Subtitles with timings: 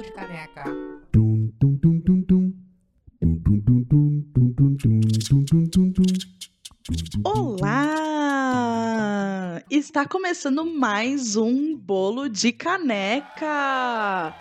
[0.00, 0.64] De Caneca.
[7.22, 8.30] Olá!
[9.70, 14.34] Está começando mais um bolo de caneca.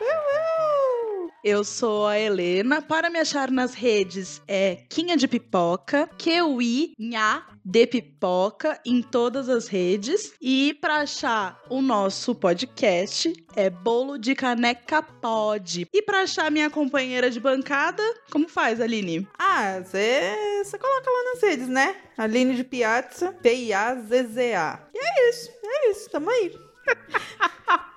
[1.44, 2.82] Eu sou a Helena.
[2.82, 9.48] Para me achar nas redes é Quinha de Pipoca, Kewi Nha de Pipoca em todas
[9.48, 10.34] as redes.
[10.42, 15.88] E para achar o nosso podcast é Bolo de Caneca Pod.
[15.94, 19.26] E para achar minha companheira de bancada, como faz, Aline?
[19.38, 21.96] Ah, você coloca lá nas redes, né?
[22.18, 24.90] Aline de Piazza, P-I-A-Z-Z-A.
[24.94, 26.54] E é isso, é isso, tamo aí.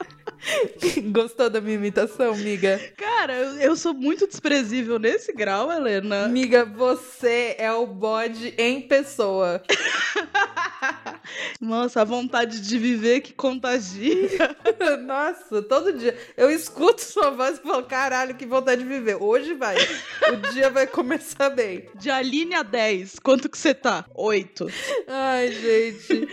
[1.13, 2.81] Gostou da minha imitação, miga?
[2.97, 6.29] Cara, eu, eu sou muito desprezível nesse grau, Helena.
[6.29, 9.63] Miga, você é o bode em pessoa.
[11.61, 14.57] Nossa, a vontade de viver que contagia.
[15.07, 16.17] Nossa, todo dia.
[16.37, 19.17] Eu escuto sua voz e falo, caralho, que vontade de viver.
[19.21, 19.77] Hoje vai.
[19.77, 21.89] O dia vai começar bem.
[21.95, 24.05] De Aline a 10, quanto que você tá?
[24.15, 24.67] 8.
[25.07, 26.29] Ai, gente.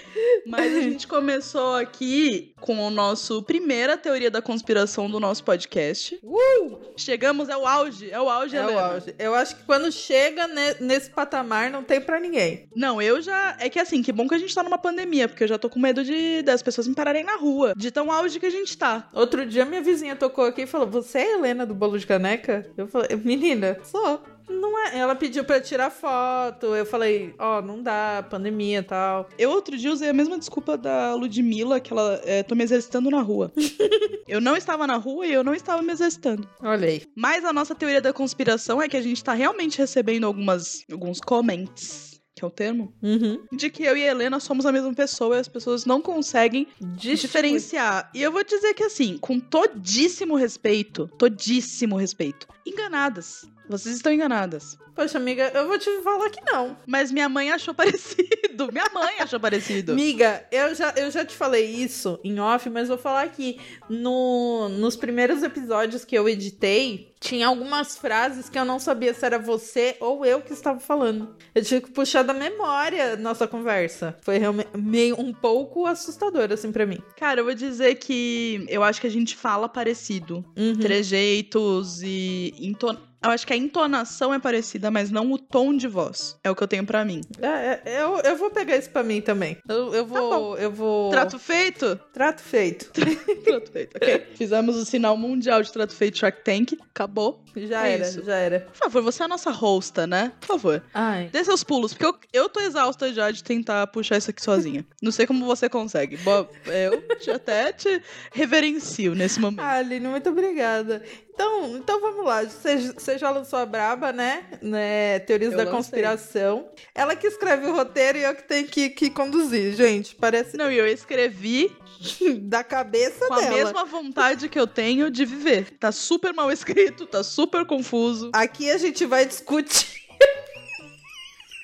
[0.47, 6.19] Mas a gente começou aqui com o nosso primeira teoria da conspiração do nosso podcast.
[6.23, 6.79] Uh!
[6.97, 8.81] Chegamos, é o auge, é o auge, É o Helena.
[8.81, 9.13] auge.
[9.19, 12.67] Eu acho que quando chega ne- nesse patamar, não tem pra ninguém.
[12.75, 13.55] Não, eu já.
[13.59, 15.69] É que assim, que bom que a gente tá numa pandemia, porque eu já tô
[15.69, 17.73] com medo de das pessoas me pararem na rua.
[17.77, 19.07] De tão auge que a gente tá.
[19.13, 22.07] Outro dia minha vizinha tocou aqui e falou: Você é a Helena do bolo de
[22.07, 22.65] caneca?
[22.75, 24.23] Eu falei, menina, sou.
[24.50, 24.97] Não é.
[24.97, 26.67] Ela pediu pra eu tirar foto.
[26.75, 29.30] Eu falei, ó, não dá, pandemia e tal.
[29.38, 33.09] Eu outro dia usei a mesma desculpa da Ludmilla, que ela é, tô me exercitando
[33.09, 33.52] na rua.
[34.27, 36.47] eu não estava na rua e eu não estava me exercitando.
[36.61, 37.03] Olha aí.
[37.16, 41.20] Mas a nossa teoria da conspiração é que a gente tá realmente recebendo algumas, alguns
[41.22, 43.44] comments, que é o termo, Uhum.
[43.52, 46.67] de que eu e a Helena somos a mesma pessoa e as pessoas não conseguem
[46.80, 48.09] diferenciar.
[48.16, 53.45] E eu vou dizer que assim, com todíssimo respeito, todíssimo respeito, enganadas.
[53.69, 54.75] Vocês estão enganadas.
[54.95, 56.75] Poxa, amiga, eu vou te falar que não.
[56.87, 58.71] Mas minha mãe achou parecido.
[58.71, 59.93] Minha mãe achou parecido.
[59.93, 63.59] Miga, eu já, eu já te falei isso em off, mas vou falar aqui.
[63.87, 69.25] No, nos primeiros episódios que eu editei, tinha algumas frases que eu não sabia se
[69.25, 71.35] era você ou eu que estava falando.
[71.53, 74.17] Eu tive que puxar da memória nossa conversa.
[74.21, 76.99] Foi realmente meio um pouco assustador, assim, pra mim.
[77.17, 80.43] Cara, eu vou dizer que eu acho que a gente fala parecido.
[80.58, 80.75] Uhum.
[80.75, 82.53] Trejeitos e.
[82.59, 82.97] Enton...
[83.21, 86.37] Eu acho que a entonação é parecida, mas não o tom de voz.
[86.43, 87.21] É o que eu tenho pra mim.
[87.41, 89.57] É, é, eu, eu vou pegar isso pra mim também.
[89.67, 90.57] Eu, eu Tá vou.
[90.57, 91.09] eu vou.
[91.11, 91.99] Trato feito?
[92.13, 92.89] Trato feito.
[93.43, 94.27] trato feito, ok.
[94.35, 96.73] Fizemos o sinal mundial de trato feito Shark Tank.
[96.93, 97.43] Acabou.
[97.55, 98.23] Já É era, isso.
[98.23, 98.59] já era.
[98.61, 100.31] Por favor, você é a nossa hosta, né?
[100.39, 100.83] Por favor.
[100.93, 101.29] Ai.
[101.31, 104.85] Dê seus pulos, porque eu, eu tô exausta já de tentar puxar isso aqui sozinha.
[105.02, 106.15] Não sei como você consegue.
[106.17, 107.03] Bo- Eu
[107.35, 109.59] até te reverencio nesse momento.
[109.61, 111.03] Aline, muito obrigada.
[111.39, 112.44] Então, então vamos lá.
[112.44, 114.44] Você, já lançou a Braba, né?
[114.61, 115.20] né?
[115.20, 115.77] Teorias Eu da lancei.
[115.77, 116.67] conspiração.
[116.94, 120.16] Ela que escreve o roteiro e eu que tenho que, que conduzir, gente.
[120.16, 121.73] Parece Não, e eu escrevi
[122.44, 123.48] da cabeça com dela.
[123.48, 125.77] a mesma vontade que eu tenho de viver.
[125.80, 128.31] Tá super mal escrito, tá super confuso.
[128.33, 129.88] Aqui a gente vai discutir.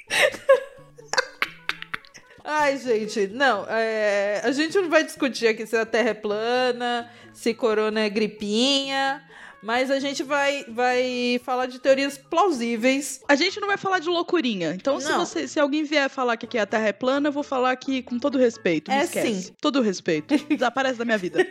[2.47, 7.11] Ai, gente, não, é, a gente não vai discutir aqui se a Terra é plana,
[7.33, 9.21] se corona é gripinha,
[9.65, 14.07] mas a gente vai, vai falar de teorias plausíveis A gente não vai falar de
[14.07, 14.73] loucurinha.
[14.75, 17.43] Então, se, você, se alguém vier falar que aqui a Terra é plana, eu vou
[17.43, 18.91] falar aqui com todo respeito.
[18.91, 19.43] É esquece.
[19.43, 19.53] sim.
[19.59, 20.35] Todo respeito.
[20.47, 21.45] Desaparece da minha vida.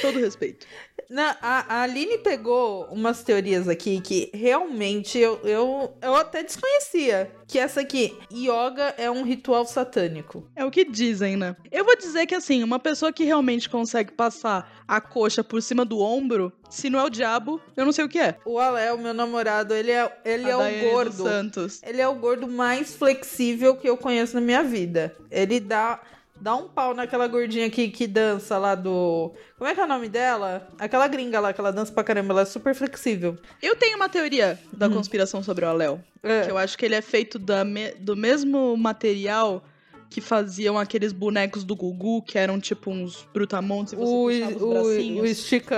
[0.00, 0.66] Todo respeito.
[1.08, 7.30] Na, a, a Aline pegou umas teorias aqui que realmente eu, eu, eu até desconhecia.
[7.46, 10.48] Que essa aqui, yoga é um ritual satânico.
[10.56, 11.54] É o que dizem, né?
[11.70, 15.84] Eu vou dizer que, assim, uma pessoa que realmente consegue passar a coxa por cima
[15.84, 18.38] do ombro, se não é o diabo, eu não sei o que é.
[18.46, 21.24] O Aléo, meu namorado, ele é, ele A é Daiane o dos gordo.
[21.24, 21.82] Santos.
[21.82, 25.14] Ele é o gordo mais flexível que eu conheço na minha vida.
[25.30, 26.00] Ele dá,
[26.42, 29.32] dá um pau naquela gordinha que, que dança lá do.
[29.56, 30.68] Como é que é o nome dela?
[30.78, 33.36] Aquela gringa lá que ela dança pra caramba, ela é super flexível.
[33.62, 36.00] Eu tenho uma teoria da conspiração sobre o Aléu.
[36.22, 36.42] É.
[36.42, 39.64] Que eu acho que ele é feito da me- do mesmo material
[40.12, 44.56] que faziam aqueles bonecos do Gugu, que eram tipo uns brutamontes e você O, puxava
[44.56, 45.20] os o, bracinhos.
[45.22, 45.76] o estica.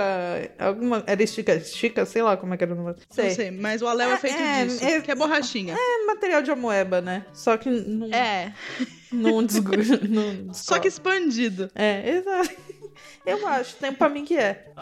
[0.59, 2.95] Alguma, era estica, estica, sei lá como é que era o nome.
[3.17, 5.75] Não sei, mas o Aléu é, É, feito é, disso, é- que é borrachinha.
[5.75, 7.25] É material de amoeba, né?
[7.33, 8.07] Só que não.
[8.13, 8.53] É,
[9.11, 9.71] Não desgu...
[10.09, 11.69] não só que expandido.
[11.73, 12.49] É, exato.
[13.25, 14.67] Eu acho, tem pra mim que é.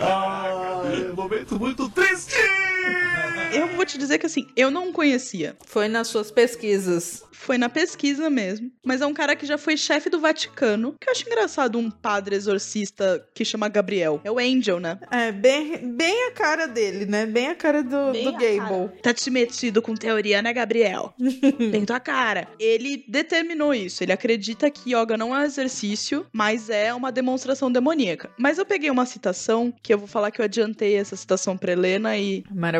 [0.00, 2.34] Ai, momento muito triste!
[3.54, 5.56] Eu vou te dizer que assim, eu não conhecia.
[5.64, 7.22] Foi nas suas pesquisas.
[7.30, 8.72] Foi na pesquisa mesmo.
[8.84, 10.96] Mas é um cara que já foi chefe do Vaticano.
[11.00, 14.20] Que eu acho engraçado um padre exorcista que chama Gabriel.
[14.24, 14.98] É o Angel, né?
[15.10, 17.26] É, bem, bem a cara dele, né?
[17.26, 18.90] Bem a cara do, Bem do a Gable.
[19.02, 21.14] Tá te metido com teoria, né, Gabriel?
[21.70, 22.48] Bem tua cara.
[22.58, 24.02] Ele determinou isso.
[24.02, 28.30] Ele acredita que yoga não é um exercício, mas é uma demonstração demoníaca.
[28.38, 31.72] Mas eu peguei uma citação que eu vou falar que eu adiantei essa citação pra
[31.72, 32.73] Helena e Maravilhoso.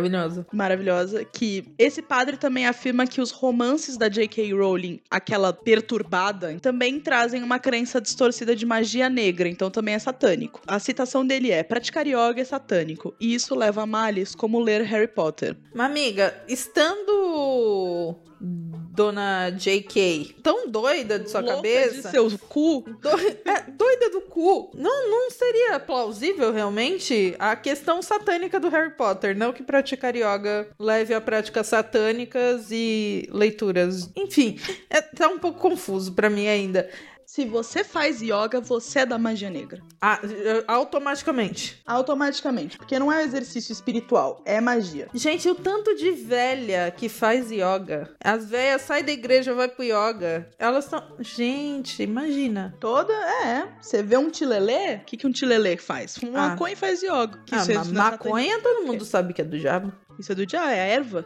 [0.52, 4.52] Maravilhosa, que esse padre também afirma que os romances da J.K.
[4.52, 10.60] Rowling, aquela perturbada, também trazem uma crença distorcida de magia negra, então também é satânico.
[10.66, 14.82] A citação dele é: praticar yoga é satânico, e isso leva a males como ler
[14.82, 15.56] Harry Potter.
[15.74, 20.36] Mas, amiga, estando Dona J.K.
[20.42, 22.02] tão doida de sua Louca cabeça.
[22.08, 22.84] De seu cu.
[23.00, 23.08] Do-
[23.44, 24.70] é, doida do cu.
[24.74, 30.66] Não, não seria plausível realmente a questão satânica do Harry Potter, não que praticar yoga
[30.78, 34.10] leve a práticas satânicas e leituras.
[34.16, 34.58] Enfim,
[34.88, 36.88] é, tá um pouco confuso pra mim ainda.
[37.34, 39.82] Se você faz yoga, você é da magia negra.
[40.00, 40.20] Ah,
[40.68, 41.82] automaticamente.
[41.84, 42.78] Automaticamente.
[42.78, 45.08] Porque não é um exercício espiritual, é magia.
[45.12, 48.14] Gente, o tanto de velha que faz yoga.
[48.22, 50.48] As velhas saem da igreja, vai pro yoga.
[50.60, 51.02] Elas estão.
[51.18, 52.72] Gente, imagina.
[52.78, 53.66] Toda, é.
[53.80, 56.16] Você vê um tilelê, o que, que um tilelê faz?
[56.22, 56.50] Um Ah.
[56.50, 57.40] maconha faz yoga.
[57.44, 59.92] Que Ah, maconha todo mundo sabe que é do diabo.
[60.18, 61.24] Isso é do diabo, é a erva.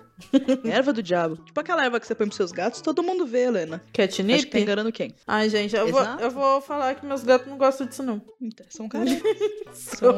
[0.64, 1.36] É a erva do diabo.
[1.46, 3.76] Tipo aquela erva que você põe pros seus gatos, todo mundo vê, Helena.
[3.76, 4.58] Acho que tá Catnip?
[4.60, 5.14] enganando quem?
[5.26, 8.20] Ai, gente, eu vou, eu vou falar que meus gatos não gostam disso, não.
[8.40, 9.10] Então, São caras.
[9.72, 10.12] São-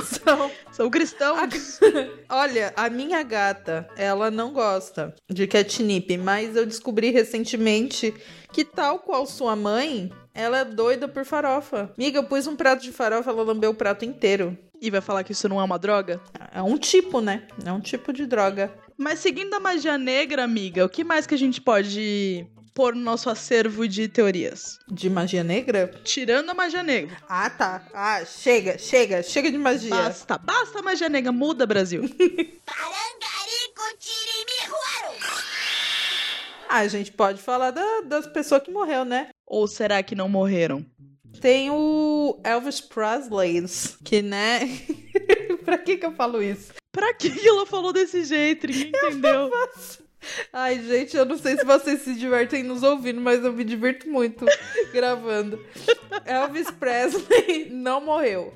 [0.00, 1.78] são- são cristãos.
[2.28, 8.12] Olha, a minha gata, ela não gosta de catnip, mas eu descobri recentemente
[8.52, 11.92] que, tal qual sua mãe, ela é doida por farofa.
[11.96, 14.56] Miga, eu pus um prato de farofa, ela lambeu o prato inteiro.
[14.82, 16.20] E vai falar que isso não é uma droga?
[16.52, 17.46] É um tipo, né?
[17.64, 18.74] É um tipo de droga.
[18.98, 22.44] Mas seguindo a magia negra, amiga, o que mais que a gente pode
[22.74, 24.78] pôr no nosso acervo de teorias?
[24.90, 25.88] De magia negra?
[26.02, 27.16] Tirando a magia negra.
[27.28, 27.86] Ah, tá.
[27.94, 29.90] Ah, chega, chega, chega de magia.
[29.90, 32.02] Basta, basta a magia negra, muda, Brasil.
[36.68, 39.28] Ah, a gente pode falar da- das pessoas que morreu, né?
[39.46, 40.84] Ou será que não morreram?
[41.42, 43.64] Tem o Elvis Presley,
[44.04, 44.60] que, né?
[45.66, 46.72] pra que que eu falo isso?
[46.92, 48.68] Pra que que ela falou desse jeito?
[48.68, 49.50] Ninguém entendeu.
[50.52, 54.08] Ai, gente, eu não sei se vocês se divertem nos ouvindo, mas eu me divirto
[54.08, 54.44] muito
[54.92, 55.58] gravando.
[56.24, 58.52] Elvis Presley não morreu.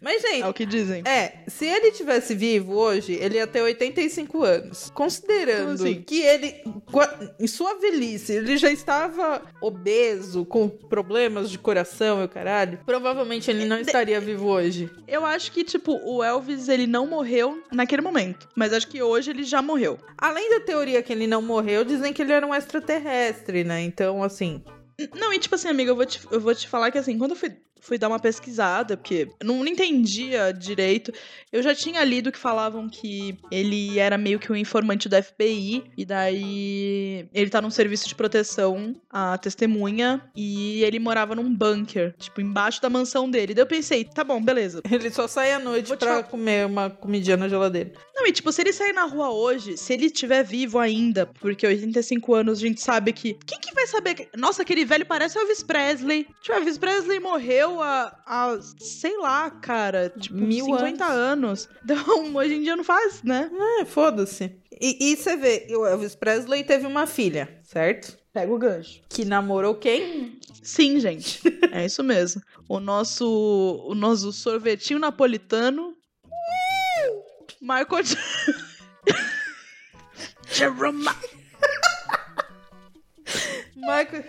[0.00, 1.02] Mas, gente, É o que dizem.
[1.06, 4.90] É, se ele tivesse vivo hoje, ele ia ter 85 anos.
[4.94, 6.02] Considerando assim?
[6.02, 6.62] que ele,
[7.38, 13.50] em sua velhice, ele já estava obeso, com problemas de coração e o caralho, provavelmente
[13.50, 14.90] ele não estaria vivo hoje.
[15.06, 18.48] Eu acho que, tipo, o Elvis, ele não morreu naquele momento.
[18.54, 19.98] Mas acho que hoje ele já morreu.
[20.16, 23.80] Além da teoria que ele não morreu, dizem que ele era um extraterrestre, né?
[23.82, 24.62] Então, assim.
[25.14, 27.30] Não, e tipo assim, amiga, eu vou te, eu vou te falar que assim, quando
[27.30, 31.12] eu fui, fui dar uma pesquisada, porque não entendia direito,
[31.52, 35.84] eu já tinha lido que falavam que ele era meio que um informante do FBI,
[35.96, 42.14] e daí ele tá num serviço de proteção à testemunha, e ele morava num bunker,
[42.18, 43.54] tipo, embaixo da mansão dele.
[43.54, 44.80] Daí eu pensei, tá bom, beleza.
[44.90, 47.92] Ele só sai à noite Vou pra comer uma comidinha na geladeira.
[48.14, 51.66] Não, e tipo, se ele sair na rua hoje, se ele estiver vivo ainda, porque
[51.66, 53.34] 85 anos a gente sabe que.
[53.46, 54.28] Quem que vai saber?
[54.36, 56.26] Nossa, aquele velho parece o Elvis Presley.
[56.42, 61.68] Tipo, Elvis Presley morreu há, há sei lá, cara, tipo, Mil 50 anos.
[61.84, 63.50] Então, hoje em dia não faz, né?
[63.80, 64.56] É, foda-se.
[64.80, 68.18] E, e você vê, o Elvis Presley teve uma filha, certo?
[68.32, 69.02] Pega o gancho.
[69.08, 70.38] Que namorou quem?
[70.62, 71.40] Sim, gente.
[71.72, 72.42] É isso mesmo.
[72.68, 75.94] O nosso, o nosso sorvetinho napolitano.
[77.60, 78.02] Michael.
[80.50, 81.04] Jerome.
[83.76, 84.24] Michael.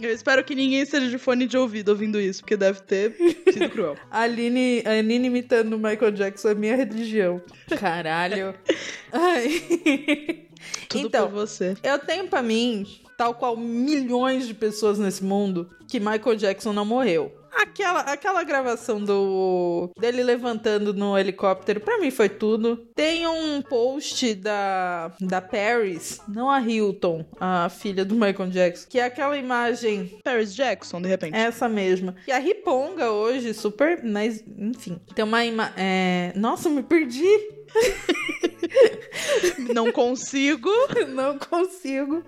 [0.00, 3.14] Eu espero que ninguém esteja de fone de ouvido ouvindo isso, porque deve ter
[3.52, 3.96] sido cruel.
[4.10, 7.40] A Aline, a Aline imitando o Michael Jackson é minha religião.
[7.78, 8.54] Caralho.
[9.12, 10.46] Ai.
[10.88, 11.76] Tudo então, por você.
[11.82, 12.86] eu tenho pra mim,
[13.16, 17.32] tal qual milhões de pessoas nesse mundo, que Michael Jackson não morreu.
[17.56, 22.76] Aquela, aquela gravação do dele levantando no helicóptero, pra mim foi tudo.
[22.94, 28.98] Tem um post da, da Paris, não a Hilton, a filha do Michael Jackson, que
[28.98, 31.34] é aquela imagem Paris Jackson, de repente.
[31.34, 32.14] essa mesma.
[32.26, 34.02] E a Riponga hoje, super.
[34.04, 35.00] Mas, enfim.
[35.14, 35.74] Tem uma imagem.
[35.76, 36.32] É...
[36.36, 37.26] Nossa, me perdi.
[39.74, 40.70] Não consigo.
[41.08, 42.22] Não consigo.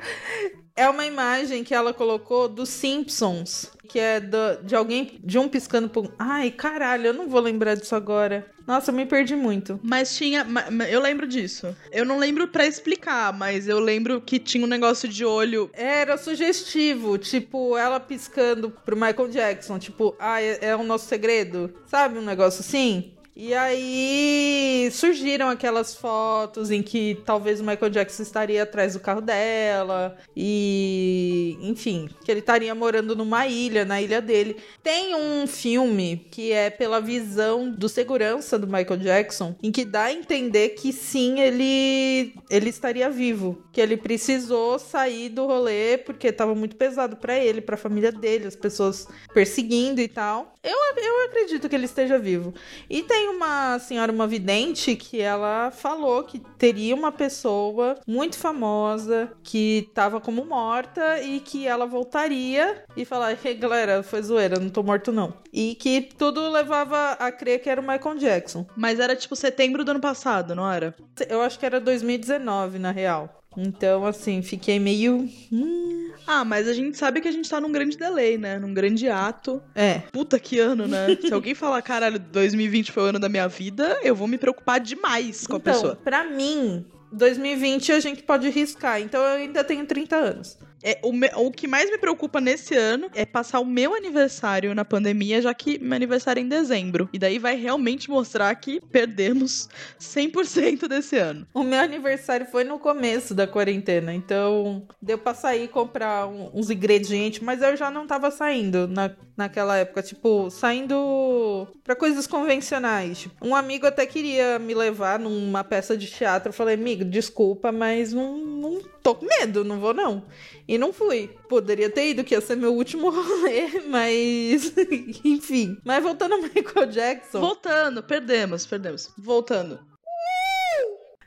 [0.78, 5.48] É uma imagem que ela colocou dos Simpsons, que é do- de alguém, de um
[5.48, 6.12] piscando por.
[6.18, 8.46] Ai, caralho, eu não vou lembrar disso agora.
[8.66, 9.80] Nossa, eu me perdi muito.
[9.82, 10.46] Mas tinha.
[10.90, 11.74] Eu lembro disso.
[11.90, 15.70] Eu não lembro pra explicar, mas eu lembro que tinha um negócio de olho.
[15.72, 21.74] Era sugestivo, tipo, ela piscando pro Michael Jackson, tipo, ah, é, é o nosso segredo,
[21.86, 22.18] sabe?
[22.18, 23.12] Um negócio assim.
[23.40, 29.20] E aí surgiram aquelas fotos em que talvez o Michael Jackson estaria atrás do carro
[29.20, 34.56] dela e, enfim, que ele estaria morando numa ilha, na ilha dele.
[34.82, 40.06] Tem um filme que é pela visão do segurança do Michael Jackson, em que dá
[40.06, 46.32] a entender que sim, ele ele estaria vivo, que ele precisou sair do rolê porque
[46.32, 50.54] tava muito pesado pra ele, pra família dele, as pessoas perseguindo e tal.
[50.68, 52.52] Eu, eu acredito que ele esteja vivo.
[52.90, 59.32] E tem uma senhora, uma vidente, que ela falou que teria uma pessoa muito famosa
[59.42, 64.68] que tava como morta e que ela voltaria e falar: Hey, galera, foi zoeira, não
[64.68, 65.32] tô morto não.
[65.50, 68.66] E que tudo levava a crer que era o Michael Jackson.
[68.76, 70.94] Mas era tipo setembro do ano passado, não era?
[71.30, 73.37] Eu acho que era 2019, na real.
[73.56, 75.28] Então, assim, fiquei meio.
[75.52, 78.58] Hum, Ah, mas a gente sabe que a gente tá num grande delay, né?
[78.58, 79.62] Num grande ato.
[79.74, 80.00] é.
[80.12, 81.16] Puta que ano, né?
[81.26, 84.78] Se alguém falar, caralho, 2020 foi o ano da minha vida, eu vou me preocupar
[84.78, 85.96] demais com a então, pessoa.
[85.96, 89.00] pra mim, 2020 a gente pode riscar.
[89.00, 90.58] Então, eu ainda tenho 30 anos.
[90.82, 94.74] É, o, me- o que mais me preocupa nesse ano é passar o meu aniversário
[94.74, 97.08] na pandemia, já que meu aniversário é em dezembro.
[97.12, 99.68] E daí vai realmente mostrar que perdemos
[99.98, 101.46] 100% desse ano.
[101.52, 106.50] O meu aniversário foi no começo da quarentena, então deu pra sair e comprar um-
[106.54, 112.26] uns ingredientes, mas eu já não tava saindo na, naquela época, tipo, saindo pra coisas
[112.26, 113.18] convencionais.
[113.20, 117.72] Tipo, um amigo até queria me levar numa peça de teatro, eu falei, amigo, desculpa,
[117.72, 120.24] mas não, não tô com medo, não vou não.
[120.68, 121.30] E não fui.
[121.48, 124.74] Poderia ter ido, que ia ser meu último rolê, mas.
[125.24, 125.78] Enfim.
[125.82, 127.40] Mas voltando ao Michael Jackson.
[127.40, 129.10] Voltando, perdemos, perdemos.
[129.16, 129.80] Voltando.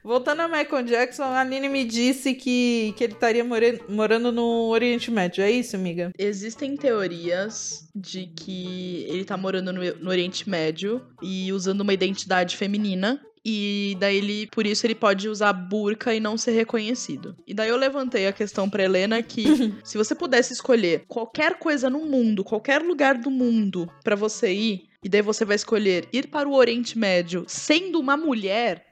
[0.03, 3.43] Voltando a Michael Jackson, a Aline me disse que, que ele estaria
[3.87, 5.43] morando no Oriente Médio.
[5.43, 6.11] É isso, amiga?
[6.17, 12.57] Existem teorias de que ele tá morando no, no Oriente Médio e usando uma identidade
[12.57, 13.21] feminina.
[13.43, 17.35] E daí ele, por isso ele pode usar burca e não ser reconhecido.
[17.47, 19.43] E daí eu levantei a questão pra Helena que
[19.83, 24.91] se você pudesse escolher qualquer coisa no mundo, qualquer lugar do mundo pra você ir,
[25.03, 28.85] e daí você vai escolher ir para o Oriente Médio sendo uma mulher,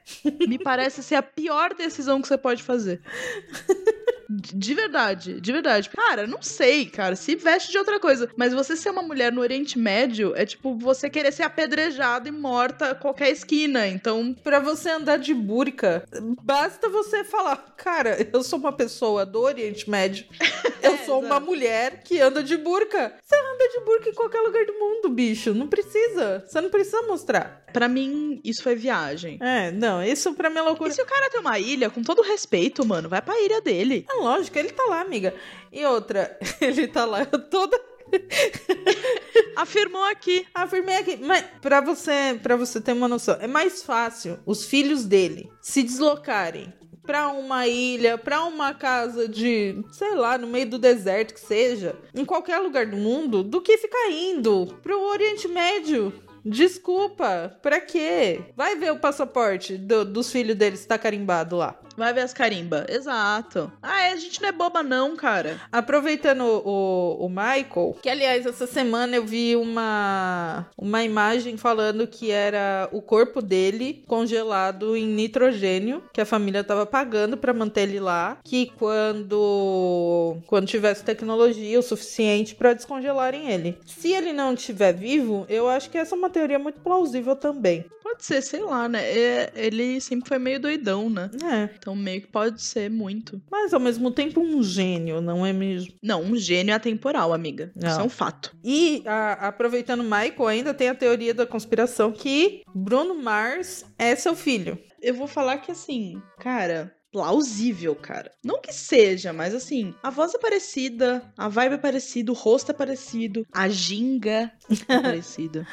[0.47, 2.99] me parece ser a pior decisão que você pode fazer.
[4.29, 5.89] De de verdade, de verdade.
[5.89, 7.15] Cara, não sei, cara.
[7.15, 8.29] Se veste de outra coisa.
[8.37, 12.31] Mas você ser uma mulher no Oriente Médio é tipo você querer ser apedrejada e
[12.31, 13.87] morta a qualquer esquina.
[13.87, 16.03] Então, Pra você andar de burca,
[16.43, 20.25] basta você falar, cara, eu sou uma pessoa do Oriente Médio.
[20.81, 21.45] Eu sou uma exato.
[21.45, 23.13] mulher que anda de burca.
[23.21, 25.53] Você anda de burca em qualquer lugar do mundo, bicho.
[25.53, 26.41] Não precisa.
[26.47, 27.65] Você não precisa mostrar.
[27.73, 29.37] pra mim, isso foi viagem.
[29.41, 30.89] É, não, isso pra mim é loucura.
[30.89, 34.05] E se o cara tem uma ilha, com todo respeito, mano, vai pra ilha dele.
[34.19, 35.33] Lógico, ele tá lá, amiga.
[35.71, 37.79] E outra, ele tá lá toda
[39.55, 40.45] Afirmou aqui.
[40.53, 45.05] Afirmei aqui, mas pra você, para você ter uma noção, é mais fácil os filhos
[45.05, 46.73] dele se deslocarem
[47.03, 51.95] pra uma ilha, pra uma casa de, sei lá, no meio do deserto que seja,
[52.13, 56.13] em qualquer lugar do mundo, do que ficar indo pro Oriente Médio.
[56.45, 58.41] Desculpa, pra quê?
[58.55, 61.77] Vai ver o passaporte do- dos filhos dele se tá carimbado lá.
[61.99, 62.85] Vai ver as carimba.
[62.87, 63.69] Exato.
[63.83, 65.59] Ah, é, a gente não é boba, não, cara.
[65.69, 72.31] Aproveitando o, o Michael, que aliás, essa semana eu vi uma, uma imagem falando que
[72.31, 77.99] era o corpo dele congelado em nitrogênio, que a família tava pagando pra manter ele
[77.99, 83.77] lá, que quando, quando tivesse tecnologia o suficiente pra descongelarem ele.
[83.85, 87.83] Se ele não estiver vivo, eu acho que essa é uma teoria muito plausível também.
[88.19, 89.01] Pode ser, sei lá, né?
[89.17, 91.31] É, ele sempre foi meio doidão, né?
[91.41, 93.41] É, Então meio que pode ser muito.
[93.49, 95.93] mas ao mesmo tempo um gênio, não é mesmo?
[96.03, 97.71] Não, um gênio é atemporal, amiga.
[97.77, 98.01] Isso Não.
[98.01, 98.53] é um fato.
[98.61, 104.13] E a- aproveitando o Michael, ainda tem a teoria da conspiração que Bruno Mars é
[104.17, 104.77] seu filho.
[105.01, 108.31] Eu vou falar que assim, cara, plausível, cara.
[108.43, 112.71] Não que seja, mas assim, a voz é parecida, a vibe é parecida, o rosto
[112.71, 114.51] é parecido, a ginga
[114.89, 115.65] é parecida.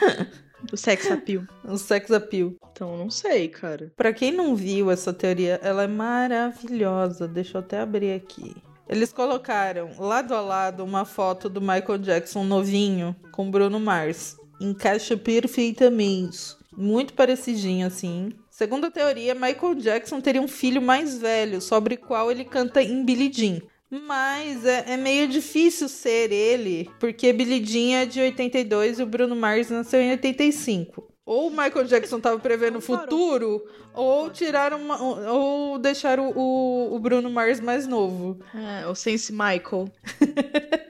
[0.72, 1.44] O sex appeal.
[1.64, 2.54] O sex appeal.
[2.72, 3.92] Então, não sei, cara.
[3.96, 7.26] Pra quem não viu essa teoria, ela é maravilhosa.
[7.26, 8.54] Deixa eu até abrir aqui.
[8.88, 14.36] Eles colocaram lado a lado uma foto do Michael Jackson novinho com Bruno Mars.
[14.60, 16.56] Encaixa perfeitamente.
[16.76, 18.32] Muito parecidinho assim.
[18.50, 22.82] Segundo a teoria, Michael Jackson teria um filho mais velho, sobre o qual ele canta
[22.82, 23.60] em Billie Jean.
[23.90, 29.06] Mas é, é meio difícil ser ele, porque Billie Jean é de 82 e o
[29.06, 31.06] Bruno Mars nasceu em 85.
[31.24, 35.02] Ou o Michael Jackson tava prevendo o futuro, ou tiraram uma,
[35.32, 38.38] ou deixaram o, o Bruno Mars mais novo.
[38.54, 39.90] É, o Sense Michael.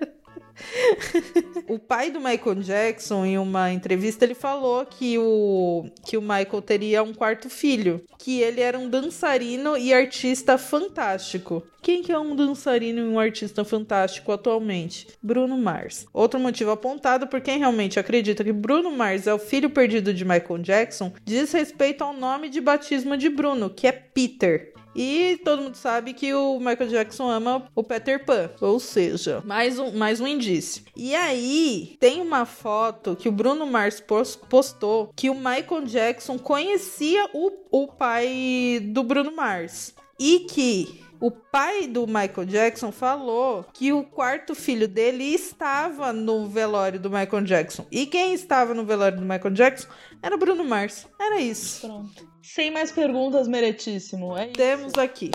[1.69, 6.63] O pai do Michael Jackson, em uma entrevista, ele falou que o, que o Michael
[6.63, 11.63] teria um quarto filho, que ele era um dançarino e artista fantástico.
[11.83, 15.07] Quem que é um dançarino e um artista fantástico atualmente?
[15.23, 16.07] Bruno Mars.
[16.13, 20.25] Outro motivo apontado por quem realmente acredita que Bruno Mars é o filho perdido de
[20.25, 24.76] Michael Jackson diz respeito ao nome de batismo de Bruno, que é Peter.
[24.97, 28.51] E todo mundo sabe que o Michael Jackson ama o Peter Pan.
[28.61, 30.83] Ou seja, mais um, mais um indício.
[30.97, 36.39] E aí, tem uma foto que o Bruno Mars pos- postou que o Michael Jackson
[36.39, 39.95] conhecia o, o pai do Bruno Mars.
[40.19, 46.47] E que o pai do Michael Jackson falou que o quarto filho dele estava no
[46.47, 47.87] velório do Michael Jackson.
[47.91, 49.89] E quem estava no velório do Michael Jackson
[50.23, 51.07] era o Bruno Mars.
[51.21, 51.87] Era isso.
[51.87, 52.29] Pronto.
[52.43, 54.37] Sem mais perguntas, meritíssimo.
[54.37, 54.55] É isso.
[54.55, 55.31] Temos aqui.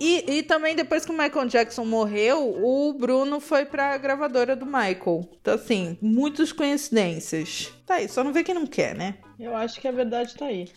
[0.00, 4.64] E, e também depois que o Michael Jackson morreu, o Bruno foi pra gravadora do
[4.64, 5.28] Michael.
[5.40, 7.72] Então, assim, muitas coincidências.
[7.84, 9.16] Tá aí, só não vê quem não quer, né?
[9.40, 10.68] Eu acho que a verdade tá aí.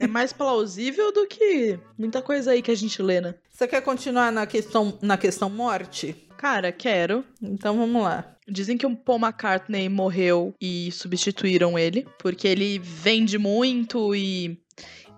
[0.00, 3.36] é mais plausível do que muita coisa aí que a gente lê, né?
[3.50, 6.16] Você quer continuar na questão, na questão morte?
[6.36, 7.24] Cara, quero.
[7.40, 8.36] Então vamos lá.
[8.50, 14.58] Dizem que o Paul McCartney morreu e substituíram ele, porque ele vende muito e.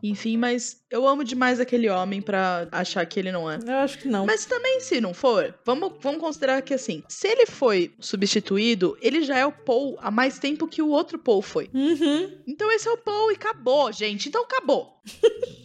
[0.05, 3.61] Enfim, mas eu amo demais aquele homem pra achar que ele não é.
[3.65, 4.27] Eu acho que não.
[4.27, 9.23] Mas também, se não for, vamos, vamos considerar que assim, se ele foi substituído, ele
[9.23, 11.71] já é o Paul há mais tempo que o outro Paul foi.
[11.73, 12.37] Uhum.
[12.49, 14.29] Então esse é o Paul e acabou, gente.
[14.29, 15.01] Então acabou.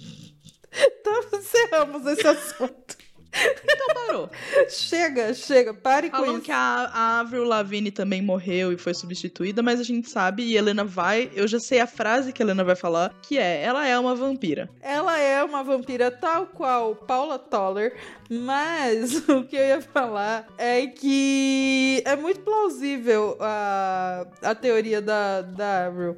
[0.77, 2.97] Então encerramos esse assunto.
[3.33, 4.29] Então parou.
[4.69, 6.41] chega, chega, pare com Falam isso.
[6.41, 10.57] que a, a Avril Lavigne também morreu e foi substituída, mas a gente sabe, e
[10.57, 13.85] Helena vai, eu já sei a frase que a Helena vai falar, que é, ela
[13.87, 14.69] é uma vampira.
[14.81, 17.95] Ela é uma vampira tal qual Paula Toller,
[18.29, 25.41] mas o que eu ia falar é que é muito plausível a, a teoria da,
[25.41, 26.17] da Avril.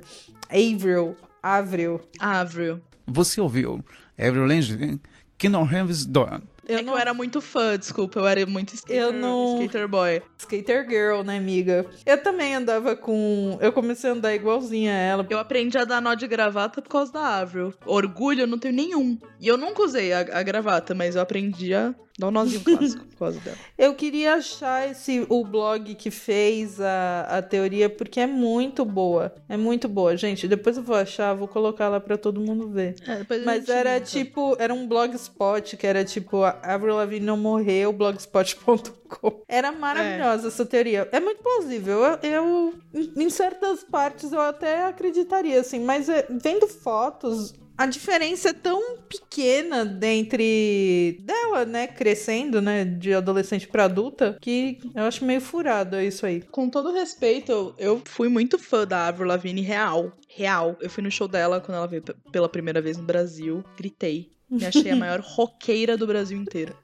[0.50, 1.16] Avril.
[1.42, 2.02] Avril.
[2.20, 2.82] Avril.
[3.08, 3.84] Você ouviu
[4.18, 5.00] Avril Lavigne,
[5.38, 6.42] Kingdom Heaven's Dawn.
[6.70, 9.88] Eu é que eu era muito fã, desculpa, eu era muito skater, Eu não- skater
[9.88, 10.22] boy.
[10.38, 11.86] Skater Girl, né, amiga?
[12.06, 13.58] Eu também andava com.
[13.60, 15.28] Eu comecei a andar igualzinha a ela.
[15.30, 17.74] Eu aprendi a dar nó de gravata por causa da Avril.
[17.86, 19.18] Orgulho eu não tenho nenhum.
[19.40, 23.06] E eu nunca usei a, a gravata, mas eu aprendi a dar um nozinho clássico
[23.06, 23.58] por causa dela.
[23.78, 29.34] Eu queria achar esse, o blog que fez a, a teoria, porque é muito boa.
[29.48, 30.48] É muito boa, gente.
[30.48, 32.96] Depois eu vou achar, vou colocar lá pra todo mundo ver.
[33.08, 37.94] É, Mas era tipo, era um blogspot que era tipo, a Avril Lavigne não morreu,
[37.94, 39.44] blogspot.com.
[39.48, 41.08] Era maravilhosa essa teoria.
[41.12, 42.04] É muito plausível.
[42.04, 47.54] Eu, eu, em em certas partes, eu até acreditaria, assim, mas é, vendo fotos.
[47.80, 54.80] A diferença é tão pequena dentre dela, né, crescendo, né, de adolescente pra adulta, que
[54.94, 56.42] eu acho meio furado isso aí.
[56.42, 60.12] Com todo respeito, eu- fui muito fã da Avril Lavigne real.
[60.28, 60.76] Real.
[60.82, 63.64] Eu fui no show dela quando ela veio pe- pela primeira vez no Brasil.
[63.78, 64.30] Gritei.
[64.50, 66.76] Me achei a maior roqueira do Brasil inteiro.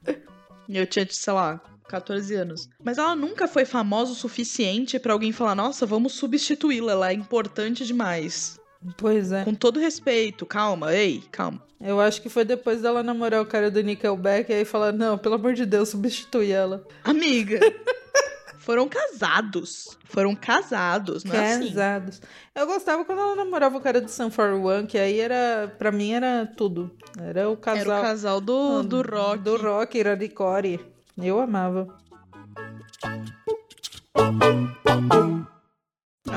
[0.67, 2.69] E eu tinha, sei lá, 14 anos.
[2.83, 7.13] Mas ela nunca foi famosa o suficiente pra alguém falar: nossa, vamos substituí-la, ela é
[7.13, 8.57] importante demais.
[8.97, 9.43] Pois é.
[9.43, 11.61] Com todo respeito, calma, ei, calma.
[11.79, 15.17] Eu acho que foi depois dela namorar o cara do Nickelback e aí falar, não,
[15.17, 16.83] pelo amor de Deus, substitui ela.
[17.03, 17.59] Amiga,
[18.57, 19.97] foram casados.
[20.05, 21.67] Foram casados, não é assim?
[21.67, 22.21] Casados.
[22.55, 26.13] Eu gostava quando ela namorava o cara do Sun 41, que aí era, pra mim
[26.13, 26.89] era tudo.
[27.19, 29.43] Era o casal Era o casal do, do rock.
[29.43, 30.79] do rock, Radicore.
[31.21, 31.87] Eu amava.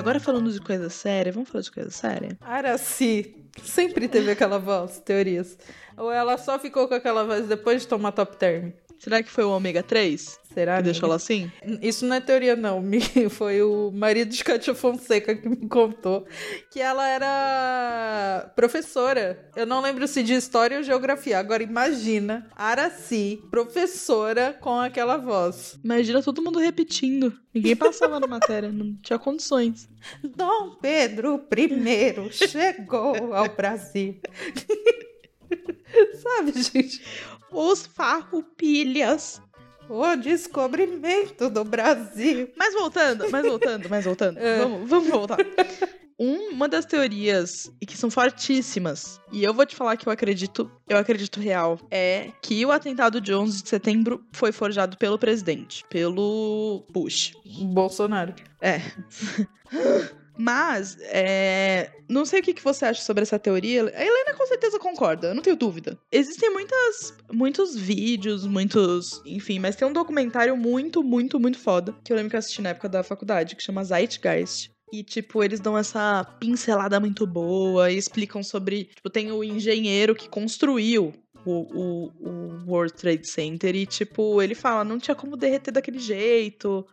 [0.08, 2.38] Agora falando de coisa séria, vamos falar de coisa séria?
[2.40, 5.58] Araci sempre teve aquela voz, teorias.
[5.98, 8.70] Ou ela só ficou com aquela voz depois de tomar top term?
[8.98, 10.72] Será que foi o ômega 3 Será?
[10.72, 10.92] que amiga?
[10.92, 11.50] deixou ela assim?
[11.80, 12.82] Isso não é teoria, não.
[13.30, 16.26] Foi o marido de Katia Fonseca que me contou
[16.70, 19.48] que ela era professora.
[19.54, 21.38] Eu não lembro se de história ou geografia.
[21.38, 25.78] Agora imagina Araci, professora com aquela voz.
[25.84, 27.32] Imagina todo mundo repetindo.
[27.54, 29.88] Ninguém passava na matéria, não tinha condições.
[30.24, 34.20] Dom Pedro I chegou ao Brasil.
[36.20, 37.02] Sabe, gente?
[37.50, 39.40] Os farroupilhas.
[39.88, 42.50] O descobrimento do Brasil.
[42.56, 44.36] Mas voltando, mas voltando, mas voltando.
[44.38, 44.58] É.
[44.58, 45.38] Vamos, vamos voltar.
[46.18, 50.12] um- uma das teorias e que são fortíssimas, e eu vou te falar que eu
[50.12, 55.18] acredito, eu acredito real, é que o atentado de 11 de setembro foi forjado pelo
[55.18, 57.32] presidente, pelo Bush.
[57.72, 58.34] Bolsonaro.
[58.60, 58.80] É.
[60.38, 63.82] Mas, é, não sei o que você acha sobre essa teoria.
[63.82, 65.98] A Helena com certeza concorda, eu não tenho dúvida.
[66.12, 69.20] Existem muitas, muitos vídeos, muitos.
[69.26, 72.62] Enfim, mas tem um documentário muito, muito, muito foda que eu lembro que eu assisti
[72.62, 74.70] na época da faculdade, que chama Zeitgeist.
[74.92, 78.84] E, tipo, eles dão essa pincelada muito boa e explicam sobre.
[78.84, 81.12] Tipo, tem o engenheiro que construiu
[81.44, 85.98] o, o, o World Trade Center e, tipo, ele fala, não tinha como derreter daquele
[85.98, 86.86] jeito.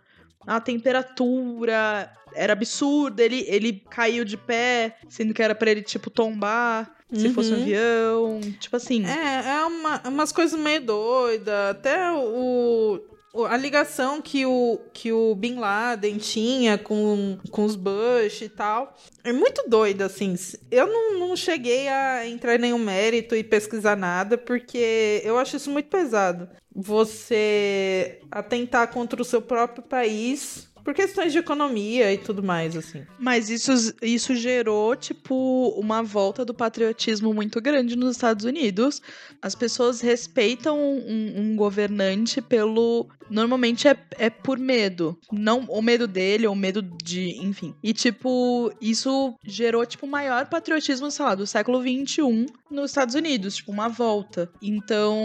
[0.46, 6.10] A temperatura era absurda, ele, ele caiu de pé, sendo que era pra ele, tipo,
[6.10, 7.62] tombar se fosse um Uhum.
[7.62, 8.42] avião.
[8.60, 9.06] Tipo assim.
[9.06, 11.72] É, é uma, umas coisas meio doidas.
[11.72, 13.00] Até o-
[13.44, 18.96] a ligação que o, que o Bin Laden tinha com, com os Bush e tal.
[19.24, 20.36] É muito doida, assim.
[20.72, 25.58] Eu não, não cheguei a entrar em nenhum mérito e pesquisar nada, porque eu acho
[25.58, 26.48] isso muito pesado.
[26.74, 33.04] Você atentar contra o seu próprio país por questões de economia e tudo mais, assim.
[33.18, 33.72] Mas isso,
[34.04, 39.02] isso gerou, tipo, uma volta do patriotismo muito grande nos Estados Unidos.
[39.42, 43.10] As pessoas respeitam um, um governante pelo.
[43.28, 45.18] Normalmente é, é por medo.
[45.32, 47.36] Não o medo dele, ou medo de.
[47.44, 47.74] Enfim.
[47.82, 53.16] E, tipo, isso gerou, tipo, o maior patriotismo, sei lá, do século XXI nos Estados
[53.16, 53.56] Unidos.
[53.56, 54.52] Tipo, uma volta.
[54.62, 55.20] Então.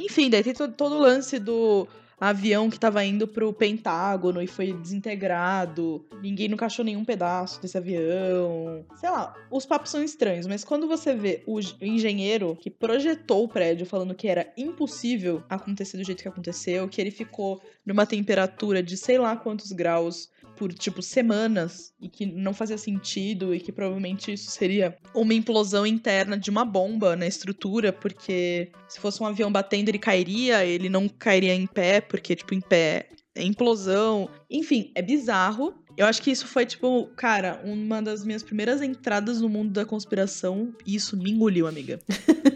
[0.00, 1.86] Enfim, daí tem todo, todo o lance do
[2.22, 6.06] avião que tava indo pro Pentágono e foi desintegrado.
[6.22, 8.86] Ninguém nunca achou nenhum pedaço desse avião.
[8.94, 13.44] Sei lá, os papos são estranhos, mas quando você vê o o engenheiro que projetou
[13.44, 18.06] o prédio falando que era impossível acontecer do jeito que aconteceu, que ele ficou numa
[18.06, 23.60] temperatura de sei lá quantos graus por tipo semanas e que não fazia sentido e
[23.60, 29.22] que provavelmente isso seria uma implosão interna de uma bomba na estrutura, porque se fosse
[29.22, 33.42] um avião batendo ele cairia, ele não cairia em pé, porque tipo em pé é
[33.42, 34.28] implosão.
[34.50, 35.81] Enfim, é bizarro.
[35.96, 39.84] Eu acho que isso foi, tipo, cara, uma das minhas primeiras entradas no mundo da
[39.84, 40.74] conspiração.
[40.86, 42.00] E isso me engoliu, amiga.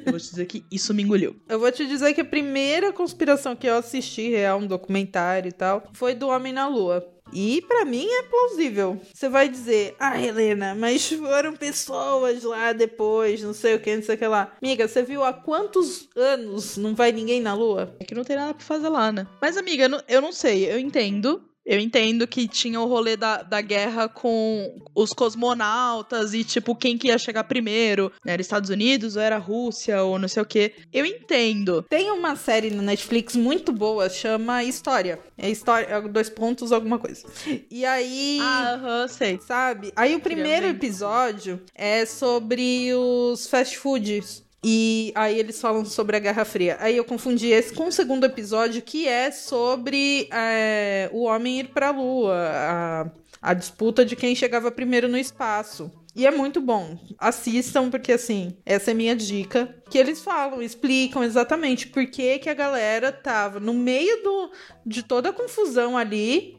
[0.05, 1.37] Eu vou te dizer que isso me engoliu.
[1.49, 5.53] Eu vou te dizer que a primeira conspiração que eu assisti, real, um documentário e
[5.53, 7.07] tal, foi do Homem na Lua.
[7.33, 9.01] E pra mim é plausível.
[9.13, 14.03] Você vai dizer, ah, Helena, mas foram pessoas lá depois, não sei o que, não
[14.03, 14.53] sei o que lá.
[14.63, 17.95] Amiga, você viu há quantos anos não vai ninguém na Lua?
[17.99, 19.27] É que não tem nada pra fazer lá, né?
[19.41, 20.71] Mas, amiga, eu não sei.
[20.71, 21.43] Eu entendo.
[21.67, 26.97] Eu entendo que tinha o rolê da, da guerra com os cosmonautas e, tipo, quem
[26.97, 28.13] que ia chegar primeiro.
[28.25, 30.75] Era Estados Unidos ou era Rússia ou não sei o quê.
[30.93, 31.83] Eu entendo.
[31.83, 35.19] Tem uma série no Netflix muito boa, chama História.
[35.37, 37.27] É História, é dois pontos, alguma coisa.
[37.69, 38.39] E aí.
[38.41, 39.41] Ah, aham, sei.
[39.41, 39.93] sabe?
[39.97, 44.46] Aí o primeiro episódio é sobre os fast foods.
[44.69, 46.77] E aí eles falam sobre a Guerra Fria.
[46.81, 51.69] Aí eu confundi esse com o segundo episódio, que é sobre é, o homem ir
[51.69, 52.35] pra Lua.
[52.35, 55.89] A, a disputa de quem chegava primeiro no espaço.
[56.17, 56.99] E é muito bom.
[57.17, 59.73] Assistam, porque assim, essa é minha dica.
[59.89, 64.51] Que eles falam, explicam exatamente por que, que a galera tava no meio do,
[64.85, 66.57] de toda a confusão ali,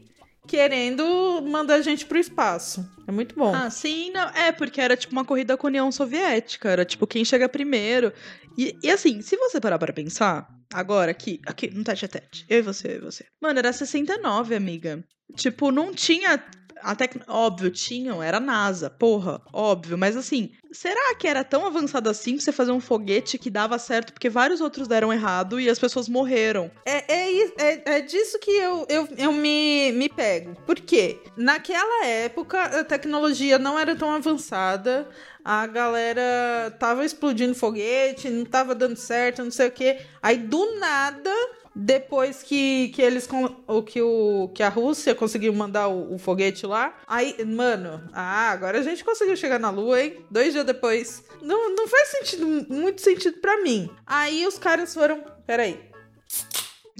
[0.48, 2.88] querendo mandar a gente pro espaço.
[3.06, 3.54] É muito bom.
[3.54, 4.28] Ah, sim, não.
[4.30, 6.70] É, porque era tipo uma corrida com a União Soviética.
[6.70, 8.12] Era tipo quem chega primeiro.
[8.56, 12.46] E, e assim, se você parar pra pensar, agora aqui, aqui, no tete a tete,
[12.48, 13.24] eu e você, eu e você.
[13.40, 15.04] Mano, era 69, amiga.
[15.36, 16.42] Tipo, não tinha.
[17.26, 22.44] Óbvio, tinham, era NASA, porra, óbvio, mas assim, será que era tão avançado assim pra
[22.44, 26.08] você fazer um foguete que dava certo porque vários outros deram errado e as pessoas
[26.08, 26.70] morreram?
[26.84, 30.54] É, é, é, é disso que eu, eu, eu me, me pego.
[30.66, 31.18] Por quê?
[31.36, 35.08] Naquela época, a tecnologia não era tão avançada,
[35.50, 40.00] a galera tava explodindo foguete, não tava dando certo, não sei o quê.
[40.20, 41.32] Aí, do nada,
[41.74, 43.26] depois que, que eles
[43.66, 48.50] o que o que a Rússia conseguiu mandar o, o foguete lá, aí, mano, ah,
[48.50, 50.22] agora a gente conseguiu chegar na Lua, hein?
[50.30, 51.24] Dois dias depois.
[51.40, 53.88] Não, não faz sentido, muito sentido pra mim.
[54.06, 55.87] Aí os caras foram, peraí,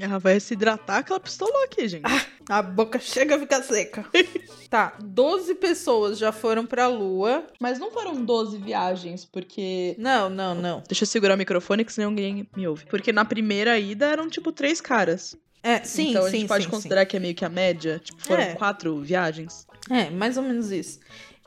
[0.01, 2.05] Ela vai se hidratar que ela pistolou aqui, gente.
[2.49, 4.05] a boca chega a ficar seca.
[4.71, 7.45] tá, 12 pessoas já foram pra Lua.
[7.61, 10.83] Mas não foram 12 viagens, porque Não, não, não.
[10.87, 12.87] Deixa eu segurar o microfone, que senão ninguém me ouve.
[12.87, 15.37] Porque na primeira ida eram, tipo, três caras.
[15.63, 18.01] É, sim, então a sim, gente pode sim, considerar que é meio que a média.
[18.03, 18.55] Tipo, foram É.
[18.55, 19.67] quatro viagens.
[19.89, 19.95] sim.
[19.95, 21.01] É, mais ou menos isso.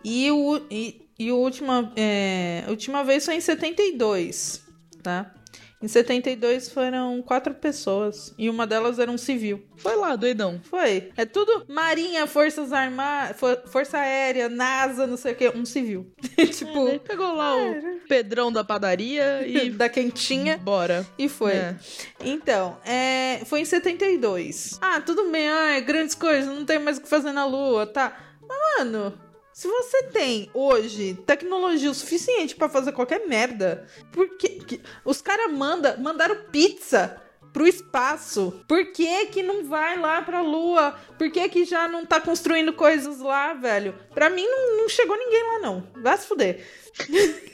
[0.04, 4.62] E, o, e, e a última, é, a última vez foi em 72,
[5.02, 5.34] tá?
[5.82, 8.34] Em 72 foram quatro pessoas.
[8.38, 9.64] E uma delas era um civil.
[9.78, 10.62] Foi lá, doidão.
[10.64, 11.10] Foi.
[11.18, 15.52] É tudo Marinha, Forças Armadas, Força Aérea, NASA, não sei o quê.
[15.56, 16.12] Um civil.
[16.54, 20.58] tipo, Ele pegou lá o Pedrão da padaria e da quentinha.
[20.58, 21.06] bora.
[21.18, 21.54] E foi.
[21.54, 21.76] É.
[22.24, 24.78] Então, é, foi em 72.
[24.82, 27.88] Ah, tudo bem, ah, é grandes coisas, não tem mais o que fazer na Lua,
[27.88, 28.16] tá?
[28.48, 29.14] Mas, mano,
[29.54, 35.22] se você tem hoje tecnologia o suficiente pra fazer qualquer merda, por que, que- os
[35.22, 37.22] caras manda, mandaram pizza
[37.54, 38.64] pro espaço?
[38.68, 40.98] Por que que não vai lá pra Lua?
[41.18, 43.94] Por que que já não tá construindo coisas lá, velho?
[44.14, 45.88] Pra mim não, não chegou ninguém lá, não.
[46.02, 46.66] Vai se fuder.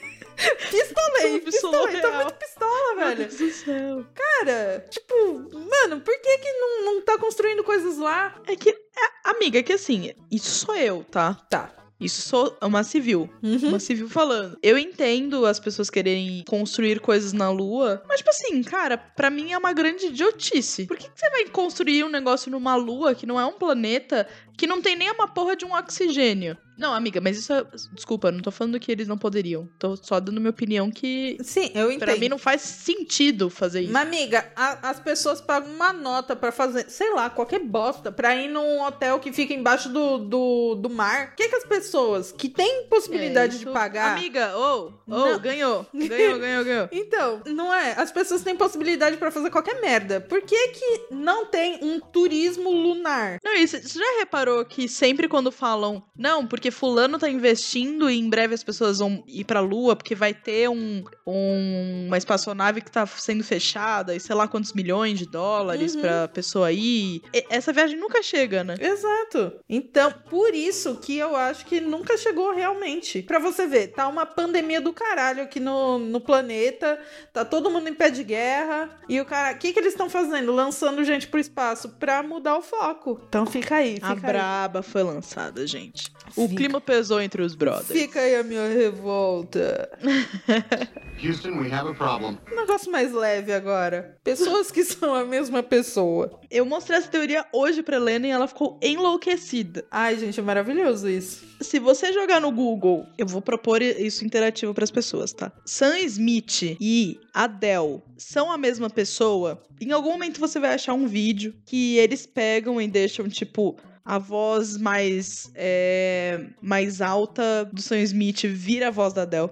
[0.69, 3.17] pistolei, pistolei, tô muito pistola, Meu velho.
[3.27, 4.05] Deus do céu.
[4.13, 5.15] Cara, tipo,
[5.51, 8.39] mano, por que que não, não tá construindo coisas lá?
[8.45, 11.33] É que, é, amiga, é que assim, isso sou eu, tá?
[11.49, 11.71] Tá.
[11.99, 13.29] Isso sou uma civil.
[13.41, 13.69] Uhum.
[13.69, 14.57] Uma civil falando.
[14.61, 19.51] Eu entendo as pessoas quererem construir coisas na Lua, mas, tipo assim, cara, pra mim
[19.51, 20.85] é uma grande idiotice.
[20.85, 24.27] Por que, que você vai construir um negócio numa Lua que não é um planeta
[24.55, 26.57] que não tem nem uma porra de um oxigênio?
[26.77, 27.63] Não, amiga, mas isso é.
[27.93, 29.67] Desculpa, não tô falando que eles não poderiam.
[29.79, 31.37] Tô só dando minha opinião que.
[31.41, 31.99] Sim, eu entendo.
[32.07, 33.91] Pra mim não faz sentido fazer isso.
[33.93, 38.35] Mas, amiga, a- as pessoas pagam uma nota pra fazer, sei lá, qualquer bosta, pra
[38.35, 41.29] ir num hotel que fica embaixo do, do, do mar.
[41.33, 44.11] O que, que as pessoas que têm possibilidade É, de isso- pagar.
[44.17, 45.39] Amiga, ô, ô, Não.
[45.39, 45.85] ganhou.
[45.93, 46.89] Ganhou, ganhou, ganhou.
[47.07, 47.93] Então, não é?
[47.97, 50.19] As pessoas têm possibilidade pra fazer qualquer merda.
[50.21, 53.39] Por que que não tem um turismo lunar?
[53.43, 58.17] Não, você você já reparou que sempre quando falam, não, porque fulano tá investindo e
[58.19, 62.81] em breve as pessoas vão ir pra lua porque vai ter um, um- uma espaçonave
[62.81, 66.01] que tá sendo fechada e sei lá quantos milhões de dólares Uhum.
[66.01, 67.21] pra pessoa ir.
[67.33, 68.75] E- essa viagem nunca chega, né?
[68.79, 69.53] Exato.
[69.69, 73.21] Então, por isso que eu acho que nunca chegou realmente.
[73.23, 76.99] Pra você ver, tá uma pandemia do caralho aqui no, no planeta,
[77.33, 80.09] tá todo mundo em pé de guerra, e o cara, o que que eles estão
[80.09, 80.51] fazendo?
[80.51, 83.21] Lançando gente pro espaço pra mudar o foco.
[83.27, 84.19] Então fica aí, fica A aí.
[84.19, 86.11] braba foi lançada, gente.
[86.35, 86.47] O.
[86.57, 87.87] clima pesou entre os brothers.
[87.87, 89.89] Fica aí a minha revolta.
[91.23, 92.37] Houston, we have a problem.
[92.51, 94.17] Um negócio mais leve agora.
[94.23, 96.39] Pessoas que são a mesma pessoa.
[96.49, 99.83] Eu mostrei essa teoria hoje pra Helena e ela ficou enlouquecida.
[99.89, 101.45] Ai, gente, é maravilhoso isso.
[101.59, 105.51] Se você jogar no Google, eu vou propor isso interativo pras pessoas, tá?
[105.65, 109.63] Sam Smith e Adele são a mesma pessoa?
[109.81, 113.75] Em algum momento você vai achar um vídeo que eles pegam e deixam, tipo,
[114.07, 119.49] a voz mais, é, mais alta do Sam Smith vira a voz da Adele.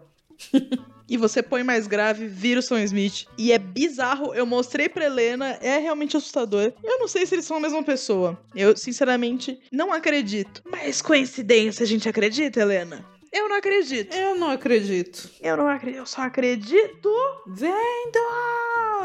[1.07, 3.27] E você põe mais grave, vira o Sam Smith.
[3.37, 4.33] E é bizarro.
[4.33, 6.73] Eu mostrei pra Helena, é realmente assustador.
[6.83, 8.35] Eu não sei se eles são a mesma pessoa.
[8.55, 10.63] Eu, sinceramente, não acredito.
[10.65, 13.05] Mas coincidência, a gente acredita, Helena?
[13.35, 14.15] Eu não acredito.
[14.15, 15.29] Eu não acredito.
[15.41, 15.99] Eu não acredito.
[15.99, 17.09] Eu só acredito.
[17.45, 18.19] Vendo!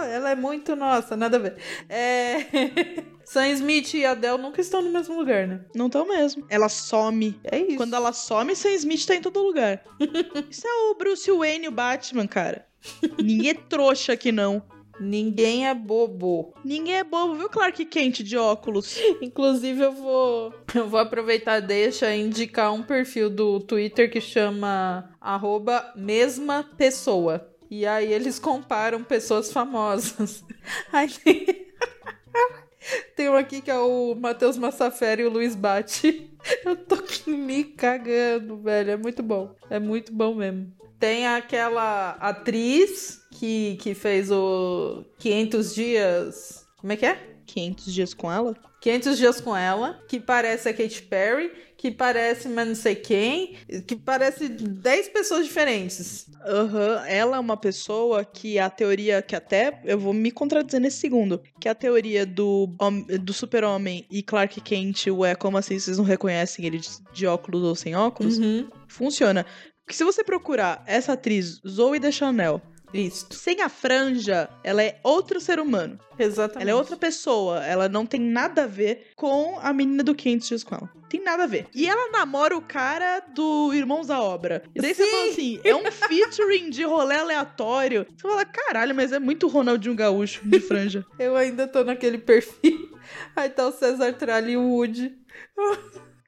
[0.08, 1.56] Ela é muito nossa, nada a ver.
[1.88, 2.46] É...
[3.26, 5.64] Sam Smith e Adele nunca estão no mesmo lugar, né?
[5.74, 6.46] Não tão mesmo.
[6.48, 7.40] Ela some.
[7.42, 7.76] É isso.
[7.76, 9.82] Quando ela some, Sam Smith tá em todo lugar.
[10.48, 12.66] Isso é o Bruce Wayne, o Batman, cara.
[13.18, 14.62] Ninguém é trouxa aqui, não.
[15.00, 16.52] Ninguém é bobo.
[16.62, 18.98] Ninguém é bobo, viu, Clark Kent de óculos?
[19.22, 25.10] Inclusive, eu vou, eu vou aproveitar deixa e indicar um perfil do Twitter que chama
[25.20, 27.48] arroba mesma pessoa.
[27.70, 30.44] E aí eles comparam pessoas famosas.
[30.92, 31.69] Aí
[33.16, 33.28] tem...
[33.28, 36.30] um aqui que é o Matheus Massafera e o Luiz Bate.
[36.64, 38.92] Eu tô me cagando, velho.
[38.92, 39.54] É muito bom.
[39.68, 40.72] É muito bom mesmo.
[40.98, 46.66] Tem aquela atriz que, que fez o 500 dias.
[46.78, 47.30] Como é que é?
[47.46, 48.54] 500 dias com ela?
[48.80, 53.56] 500 dias com ela, que parece a Katy Perry, que parece mas não sei quem,
[53.86, 56.26] que parece 10 pessoas diferentes.
[56.46, 60.98] Aham, ela é uma pessoa que a teoria, que até eu vou me contradizer nesse
[60.98, 62.68] segundo, que a teoria do,
[63.22, 67.62] do super-homem e Clark Kent, ué, como assim vocês não reconhecem ele de, de óculos
[67.62, 68.36] ou sem óculos?
[68.36, 68.68] Uhum.
[68.86, 69.46] Funciona.
[69.82, 72.60] Porque se você procurar essa atriz, Zoe Deschanel,
[72.92, 73.26] Isso.
[73.30, 75.98] sem a franja, ela é outro ser humano.
[76.18, 76.62] Exatamente.
[76.62, 77.64] Ela é outra pessoa.
[77.64, 80.90] Ela não tem nada a ver com a menina do 500 dias com ela.
[81.08, 81.66] Tem nada a ver.
[81.74, 84.62] E ela namora o cara do Irmãos da Obra.
[84.74, 85.10] E daí você Sim.
[85.10, 88.06] fala assim, é um featuring de rolê aleatório.
[88.16, 91.04] Você fala, caralho, mas é muito Ronaldinho Gaúcho de franja.
[91.18, 92.96] Eu ainda tô naquele perfil.
[93.34, 95.16] Aí tá o César Tralli e o Woody.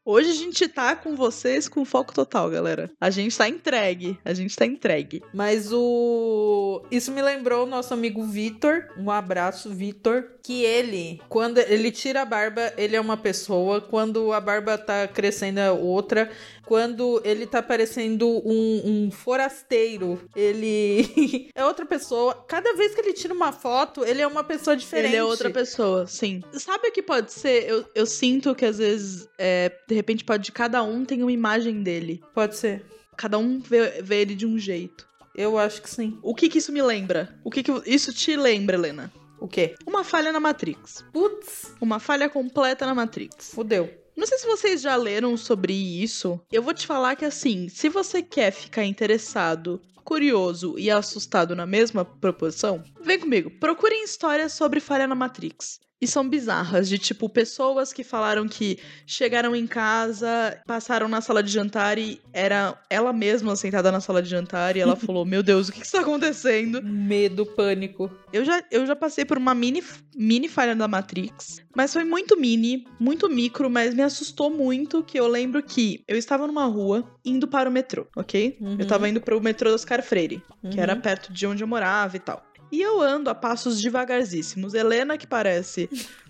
[0.05, 2.91] Hoje a gente tá com vocês com foco total, galera.
[3.01, 4.19] A gente tá entregue.
[4.25, 5.23] A gente tá entregue.
[5.33, 6.83] Mas o.
[6.91, 8.89] Isso me lembrou o nosso amigo Vitor.
[8.99, 10.25] Um abraço, Vitor.
[10.43, 13.81] Que ele, quando ele tira a barba, ele é uma pessoa.
[13.81, 16.29] Quando a barba tá crescendo, é outra.
[16.67, 22.35] Quando ele tá parecendo um, um forasteiro, ele é outra pessoa.
[22.49, 25.09] Cada vez que ele tira uma foto, ele é uma pessoa diferente.
[25.11, 26.43] Ele é outra pessoa, sim.
[26.53, 27.69] Sabe o que pode ser?
[27.69, 31.83] Eu, eu sinto que às vezes, é, de repente, pode cada um tem uma imagem
[31.83, 32.23] dele.
[32.35, 32.85] Pode ser.
[33.17, 35.07] Cada um vê, vê ele de um jeito.
[35.35, 36.19] Eu acho que sim.
[36.23, 37.39] O que que isso me lembra?
[37.45, 39.13] O que que isso te lembra, Helena?
[39.41, 39.75] O quê?
[39.87, 41.05] Uma falha na Matrix.
[41.13, 43.51] Putz, Uma falha completa na Matrix.
[43.53, 43.91] fudeu.
[44.17, 46.41] Não sei se vocês já leram sobre isso.
[46.51, 51.67] Eu vou te falar que assim, se você quer ficar interessado, curioso e assustado na
[51.67, 53.51] mesma proporção, vem comigo.
[53.59, 55.81] Procurem histórias sobre falha na Matrix.
[56.03, 61.45] E são bizarras, de tipo, pessoas que falaram que chegaram em casa, passaram na sala
[61.45, 65.45] de jantar e era ela mesma sentada na sala de jantar e ela falou: Meu
[65.45, 66.83] Deus, o que que está acontecendo?
[66.83, 68.11] Medo, pânico.
[68.33, 69.81] Eu já, eu já passei por uma mini,
[70.17, 75.21] mini falha da Matrix, mas foi muito mini, muito micro, mas me assustou muito que
[75.21, 78.57] eu lembro que eu estava numa rua indo para o metrô, ok?
[78.61, 78.77] Uhum.
[78.77, 80.83] Eu tava indo para o metrô das Oscar Freire, que Uhum.
[80.83, 82.43] era perto de onde eu morava e tal.
[82.73, 84.73] E eu ando a passos devagarzíssimos.
[84.73, 85.89] Helena, que parece.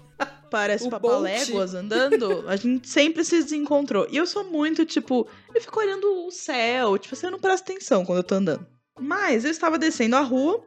[0.50, 4.06] Parece papaléguas andando, a gente sempre se desencontrou.
[4.10, 8.04] E eu sou muito, tipo, eu fico olhando o céu, tipo, você não presta atenção
[8.04, 8.66] quando eu tô andando.
[9.00, 10.62] Mas eu estava descendo a rua,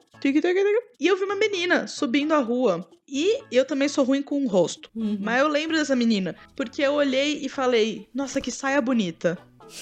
[1.00, 2.86] e eu vi uma menina subindo a rua.
[3.08, 4.90] E eu também sou ruim com o rosto.
[4.96, 5.20] Uhum.
[5.22, 9.38] Mas eu lembro dessa menina, porque eu olhei e falei: Nossa, que saia bonita.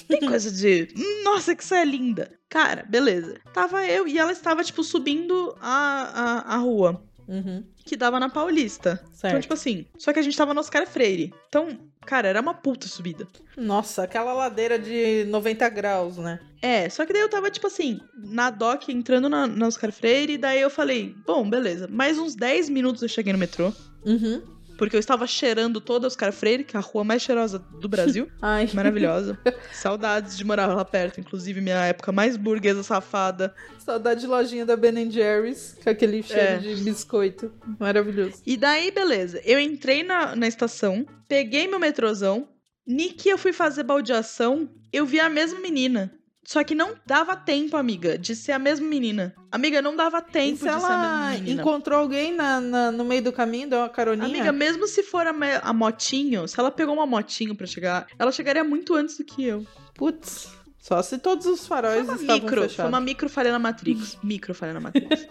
[0.08, 0.88] Tem coisa de.
[0.98, 2.32] "Hum, Nossa, que saia linda.
[2.50, 3.36] Cara, beleza.
[3.54, 7.04] Tava eu e ela estava, tipo, subindo a, a, a rua.
[7.28, 7.64] Uhum.
[7.86, 9.00] Que dava na Paulista.
[9.04, 9.42] Então, Certo.
[9.42, 9.86] tipo assim.
[9.98, 11.34] Só que a gente tava no Oscar Freire.
[11.48, 13.28] Então, cara, era uma puta subida.
[13.58, 16.40] Nossa, aquela ladeira de 90 graus, né?
[16.62, 20.34] É, só que daí eu tava, tipo assim, na dock, entrando na, na Oscar Freire,
[20.34, 23.74] e daí eu falei, bom, beleza, mais uns 10 minutos eu cheguei no metrô,
[24.06, 24.42] Uhum.
[24.78, 28.28] Porque eu estava cheirando toda Oscar Freire, que é a rua mais cheirosa do Brasil.
[28.42, 29.38] Ai, Maravilhosa.
[29.72, 33.54] Saudades de morar lá perto, inclusive minha época mais burguesa safada.
[33.80, 36.58] saudade de lojinha da Ben Jerry's, com aquele cheiro É.
[36.58, 37.52] de biscoito.
[37.80, 38.42] Maravilhoso.
[38.46, 42.48] E daí, beleza, eu entrei na, na estação, peguei meu metrôzão,
[42.86, 46.12] ni que eu fui fazer baldeação, eu vi a mesma menina.
[46.46, 49.34] Só que não dava tempo, amiga, de ser a mesma menina.
[49.52, 51.62] Amiga, não dava tempo se de ser a mesma ela menina.
[51.62, 54.28] encontrou alguém na, na- no meio do caminho, deu uma caroninha?
[54.28, 58.32] Amiga, mesmo se for a, a motinho, se ela pegou uma motinho pra chegar, ela
[58.32, 59.66] chegaria muito antes do que eu.
[59.96, 62.90] Putz, só se todos os Foi faróis uma estavam micro, foi fechados.
[62.92, 64.18] uma micro falha na Matrix.
[64.24, 65.28] micro falha na Matrix.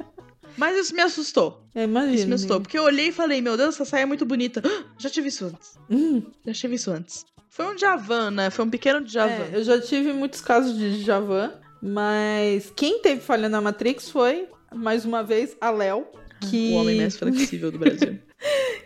[0.57, 1.67] Mas isso me assustou.
[1.75, 2.15] É, imagina.
[2.15, 2.61] Isso me assustou.
[2.61, 4.63] Porque eu olhei e falei, meu Deus, essa saia é muito bonita.
[4.99, 5.79] Já tive isso antes.
[5.91, 7.25] Hum, Já tive isso antes.
[7.53, 8.49] Foi um Javan, né?
[8.49, 9.45] Foi um pequeno Javan.
[9.45, 14.49] é, eu já tive muitos casos de Javan, mas quem teve falha na Matrix foi,
[14.75, 16.07] mais uma vez, a Léo.
[16.41, 16.73] Que...
[16.73, 18.19] O homem mais flexível do Brasil.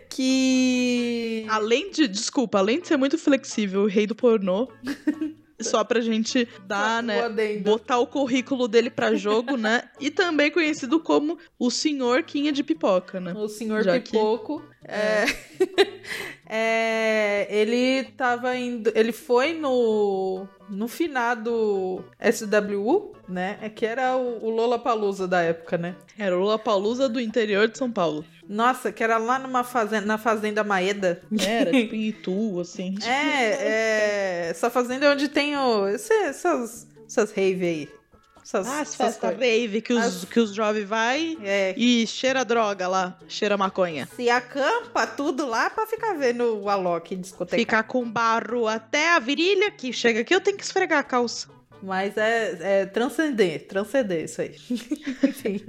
[0.09, 1.45] Que.
[1.47, 4.67] além de, desculpa, além de ser muito flexível, o rei do pornô.
[5.61, 7.27] só pra gente dar, né?
[7.59, 9.83] Botar o currículo dele pra jogo, né?
[9.99, 13.33] E também conhecido como o senhor Quinha de Pipoca, né?
[13.33, 14.63] O senhor Já que- Pipoco.
[14.83, 15.25] É...
[16.47, 18.91] é, ele tava indo.
[18.95, 20.47] Ele foi no.
[20.69, 23.57] No finado SWU, né?
[23.61, 25.95] É que era o, o Lola Palusa da época, né?
[26.19, 28.25] Era o Lula Palusa do interior de São Paulo.
[28.49, 31.21] Nossa, que era lá numa fazenda, na Fazenda Maeda.
[31.39, 32.95] Era, tipo em Itu, assim.
[33.03, 34.47] É, é.
[34.49, 37.89] Essa fazenda é onde tem o, esse- essas, essas rave aí.
[38.41, 41.73] Essas, Ah, as essas festas rave que os, As- que os jovens vai É.
[41.75, 44.07] e cheira droga lá, cheira maconha.
[44.15, 47.57] Se acampa tudo lá pra ficar vendo o Alok discoteca.
[47.57, 51.49] Ficar com barro até a virilha, que chega aqui eu tenho que esfregar a calça.
[51.81, 54.55] Mas é, é transcender, transcender isso aí.
[55.23, 55.63] Enfim.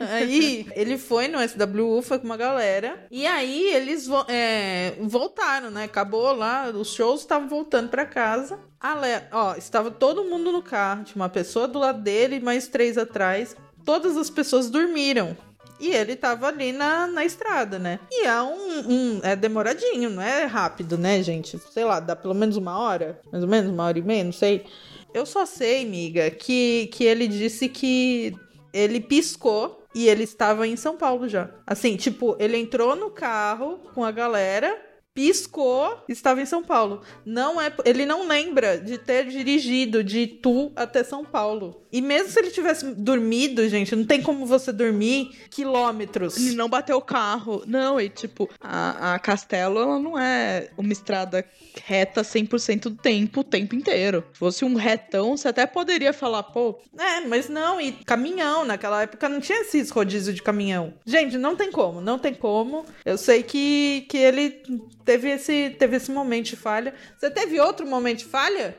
[0.00, 3.06] Aí ele foi no SWU, foi com uma galera.
[3.10, 5.84] E aí eles vo- é, voltaram, né?
[5.84, 8.58] Acabou lá, os shows estavam voltando pra casa.
[8.80, 12.66] A Le- ó, estava todo mundo no carro, tinha uma pessoa do lado dele, mais
[12.68, 13.56] três atrás.
[13.84, 15.36] Todas as pessoas dormiram.
[15.82, 17.98] E ele tava ali na, na estrada, né?
[18.10, 21.58] E é um, um- É demoradinho, não é rápido, né, gente?
[21.72, 23.20] Sei lá, dá pelo menos uma hora?
[23.32, 24.64] Mais ou menos, uma hora e meia, não sei.
[25.12, 28.32] Eu só sei, amiga, que, que ele disse que
[28.72, 31.50] ele piscou e ele estava em São Paulo já.
[31.66, 34.74] Assim, tipo, ele entrou no carro com a galera,
[35.12, 37.02] piscou, estava em São Paulo.
[37.26, 41.81] Não é, ele não lembra de ter dirigido de Itu até São Paulo.
[41.92, 46.36] E mesmo se ele tivesse dormido, gente, não tem como você dormir quilômetros.
[46.38, 47.62] Ele não bateu o carro.
[47.66, 51.44] Não, e tipo, a, a Castelo, ela não é uma estrada
[51.84, 54.24] reta 100% do tempo, o tempo inteiro.
[54.32, 59.02] Se fosse um retão, você até poderia falar, pô, É, mas não, e caminhão, naquela
[59.02, 60.94] época não tinha esses rodízio de caminhão.
[61.04, 62.86] Gente, não tem como, não tem como.
[63.04, 64.62] Eu sei que, que ele
[65.04, 66.94] teve esse, teve esse momento de falha.
[67.18, 68.76] Você teve outro momento de falha?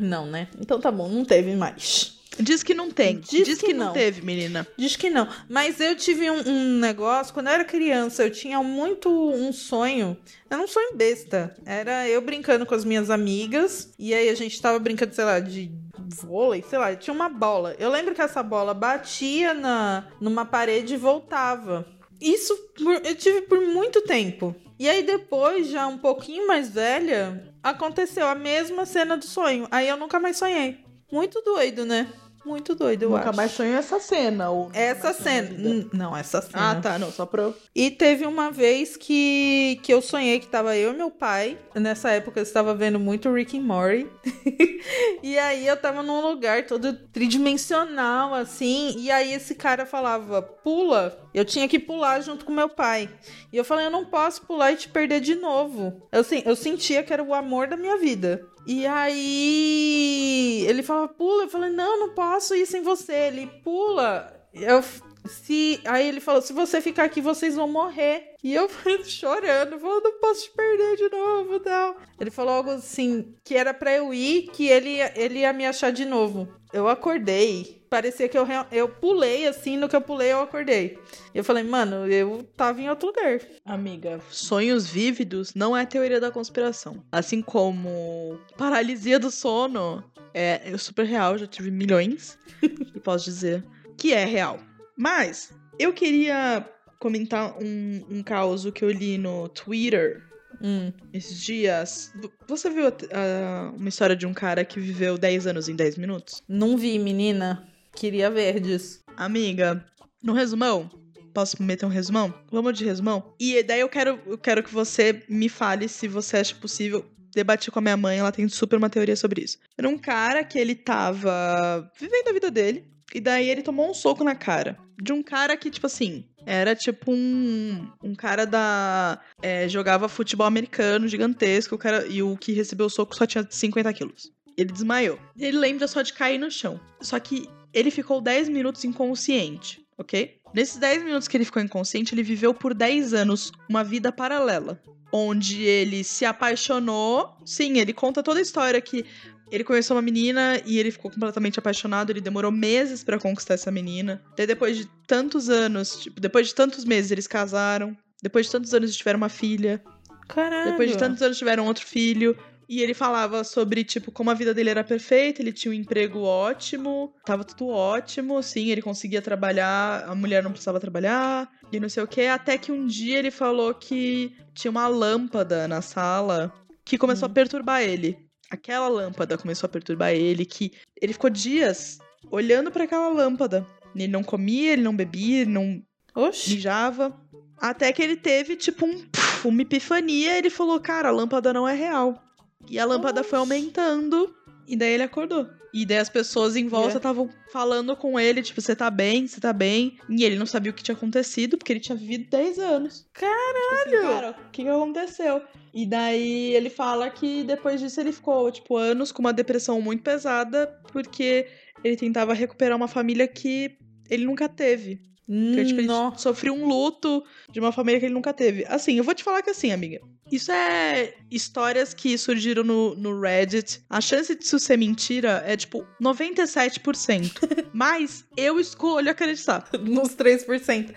[0.00, 0.48] Não, né?
[0.60, 2.17] Então tá bom, não teve mais.
[2.38, 3.18] Diz que não tem.
[3.18, 3.92] Diz Diz, que que, não.
[3.92, 4.66] teve, menina.
[4.76, 5.28] Diz que não.
[5.48, 10.16] Mas eu tive um, um negócio, quando eu era criança, eu tinha muito um sonho.
[10.50, 11.54] Era um sonho besta.
[11.66, 13.92] Era eu brincando com as minhas amigas.
[13.98, 15.70] E aí a gente tava brincando, sei lá, de
[16.08, 17.74] vôlei, sei lá, tinha uma bola.
[17.78, 21.86] Eu lembro que essa bola batia na, numa parede e voltava.
[22.20, 22.56] Isso
[23.04, 24.54] eu tive por muito tempo.
[24.78, 29.66] E aí depois, já um pouquinho mais velha, aconteceu a mesma cena do sonho.
[29.70, 30.78] Aí eu nunca mais sonhei.
[31.10, 32.06] Muito doido, né?
[32.48, 33.36] Muito doido, eu Nunca acho.
[33.36, 34.48] mais sonhou essa cena.
[34.48, 35.50] Ou Essa cena.
[35.92, 36.70] Não, essa cena.
[36.70, 37.54] Ah, tá, não, só pra eu.
[37.74, 41.58] E teve uma vez que, que eu sonhei que tava eu e meu pai.
[41.74, 44.06] Nessa época eu estava vendo muito Rick and Morty.
[45.22, 48.94] e aí eu tava num lugar todo tridimensional, assim.
[48.98, 51.18] E aí esse cara falava, pula.
[51.34, 53.10] Eu tinha que pular junto com meu pai.
[53.52, 56.02] E eu falei, eu não posso pular e te perder de novo.
[56.10, 58.42] Eu, eu sentia que era o amor da minha vida.
[58.70, 61.44] E aí ele falava, pula.
[61.44, 63.14] Eu falei, não, não posso ir sem você.
[63.14, 64.30] Ele pula.
[64.52, 64.82] Eu
[65.26, 68.34] se aí ele falou, se você ficar aqui, vocês vão morrer.
[68.42, 68.68] E eu
[69.04, 71.96] chorando, falando, não posso te perder de novo, tal.
[72.20, 75.90] Ele falou algo assim, que era pra eu ir, que ele, ele ia me achar
[75.90, 76.48] de novo.
[76.72, 80.98] Eu acordei, parecia que eu, eu pulei assim, no que eu pulei eu acordei.
[81.34, 83.40] Eu falei, mano, eu tava em outro lugar.
[83.64, 87.02] Amiga, sonhos vívidos não é teoria da conspiração.
[87.10, 90.04] Assim como paralisia do sono
[90.34, 92.38] é, é super real, já tive milhões.
[92.62, 93.64] e posso dizer
[93.96, 94.60] que é real.
[94.98, 96.68] Mas eu queria
[96.98, 100.26] comentar um, um caso que eu li no Twitter
[100.60, 100.92] Hum.
[101.12, 102.12] esses dias.
[102.48, 106.42] Você viu ah, uma história de um cara que viveu 10 anos em 10 minutos?
[106.48, 107.68] Não vi, menina.
[107.94, 109.00] Queria ver disso.
[109.16, 109.84] Amiga,
[110.20, 110.90] no resumão,
[111.32, 112.34] posso meter um resumão?
[112.50, 113.34] Vamos de resumão?
[113.38, 117.04] E daí eu quero, eu quero que você me fale se você acha possível.
[117.32, 119.58] Debati com a minha mãe, ela tem super uma teoria sobre isso.
[119.76, 122.84] Era um cara que ele tava vivendo a vida dele,
[123.14, 124.78] e daí ele tomou um soco na cara.
[125.00, 129.20] De um cara que, tipo assim, era tipo um, um cara da.
[129.42, 133.46] é, jogava futebol americano gigantesco, o cara, e o que recebeu o soco só tinha
[133.48, 134.32] 50 quilos.
[134.56, 135.18] Ele desmaiou.
[135.38, 136.80] Ele lembra só de cair no chão.
[137.00, 140.38] Só que ele ficou 10 minutos inconsciente, ok?
[140.52, 144.80] Nesses 10 minutos que ele ficou inconsciente, ele viveu por 10 anos uma vida paralela.
[145.12, 147.36] Onde ele se apaixonou.
[147.44, 149.06] Sim, ele conta toda a história que
[149.50, 152.10] ele conheceu uma menina e ele ficou completamente apaixonado.
[152.10, 154.22] Ele demorou meses pra conquistar essa menina.
[154.36, 157.96] Daí, depois de tantos anos, tipo, depois de tantos meses, eles casaram.
[158.22, 159.82] Depois de tantos anos, eles tiveram uma filha.
[160.28, 160.70] Caralho.
[160.72, 162.36] Depois de tantos anos tiveram outro filho.
[162.68, 166.20] E ele falava sobre, tipo, como a vida dele era perfeita, ele tinha um emprego
[166.20, 171.88] ótimo, tava tudo ótimo, sim, ele conseguia trabalhar, a mulher não precisava trabalhar, e não
[171.88, 172.26] sei o que.
[172.26, 176.52] Até que um dia ele falou que tinha uma lâmpada na sala
[176.84, 177.30] que começou Hum.
[177.30, 178.18] a perturbar ele.
[178.50, 181.98] Aquela lâmpada começou a perturbar ele, que ele ficou dias
[182.30, 183.66] olhando pra aquela lâmpada.
[183.94, 185.82] Ele não comia, ele não bebia, ele não
[186.14, 186.54] Oxi.
[186.54, 187.14] mijava.
[187.58, 189.04] Até que ele teve, tipo, um,
[189.44, 190.38] uma epifania.
[190.38, 192.22] Ele falou, cara, a lâmpada não é real.
[192.68, 194.34] E a lâmpada foi aumentando.
[194.68, 195.48] E daí ele acordou.
[195.72, 199.40] E daí as pessoas em volta estavam falando com ele, tipo, você tá bem, você
[199.40, 199.98] tá bem.
[200.08, 203.06] E ele não sabia o que tinha acontecido, porque ele tinha vivido 10 anos.
[203.12, 203.84] Caralho!
[203.84, 205.42] Tipo assim, cara, o que, que aconteceu?
[205.72, 210.02] E daí ele fala que depois disso ele ficou, tipo, anos com uma depressão muito
[210.02, 211.46] pesada, porque
[211.82, 213.76] ele tentava recuperar uma família que
[214.10, 215.00] ele nunca teve.
[215.28, 216.20] Porque, tipo, ele Nossa.
[216.20, 217.22] sofreu um luto
[217.52, 218.64] de uma família que ele nunca teve.
[218.66, 220.00] Assim, eu vou te falar que assim, amiga.
[220.32, 223.82] Isso é histórias que surgiram no, no Reddit.
[223.90, 227.32] A chance disso ser mentira é, tipo, 97%.
[227.74, 229.68] Mas eu escolho acreditar.
[229.82, 230.94] Nos 3%.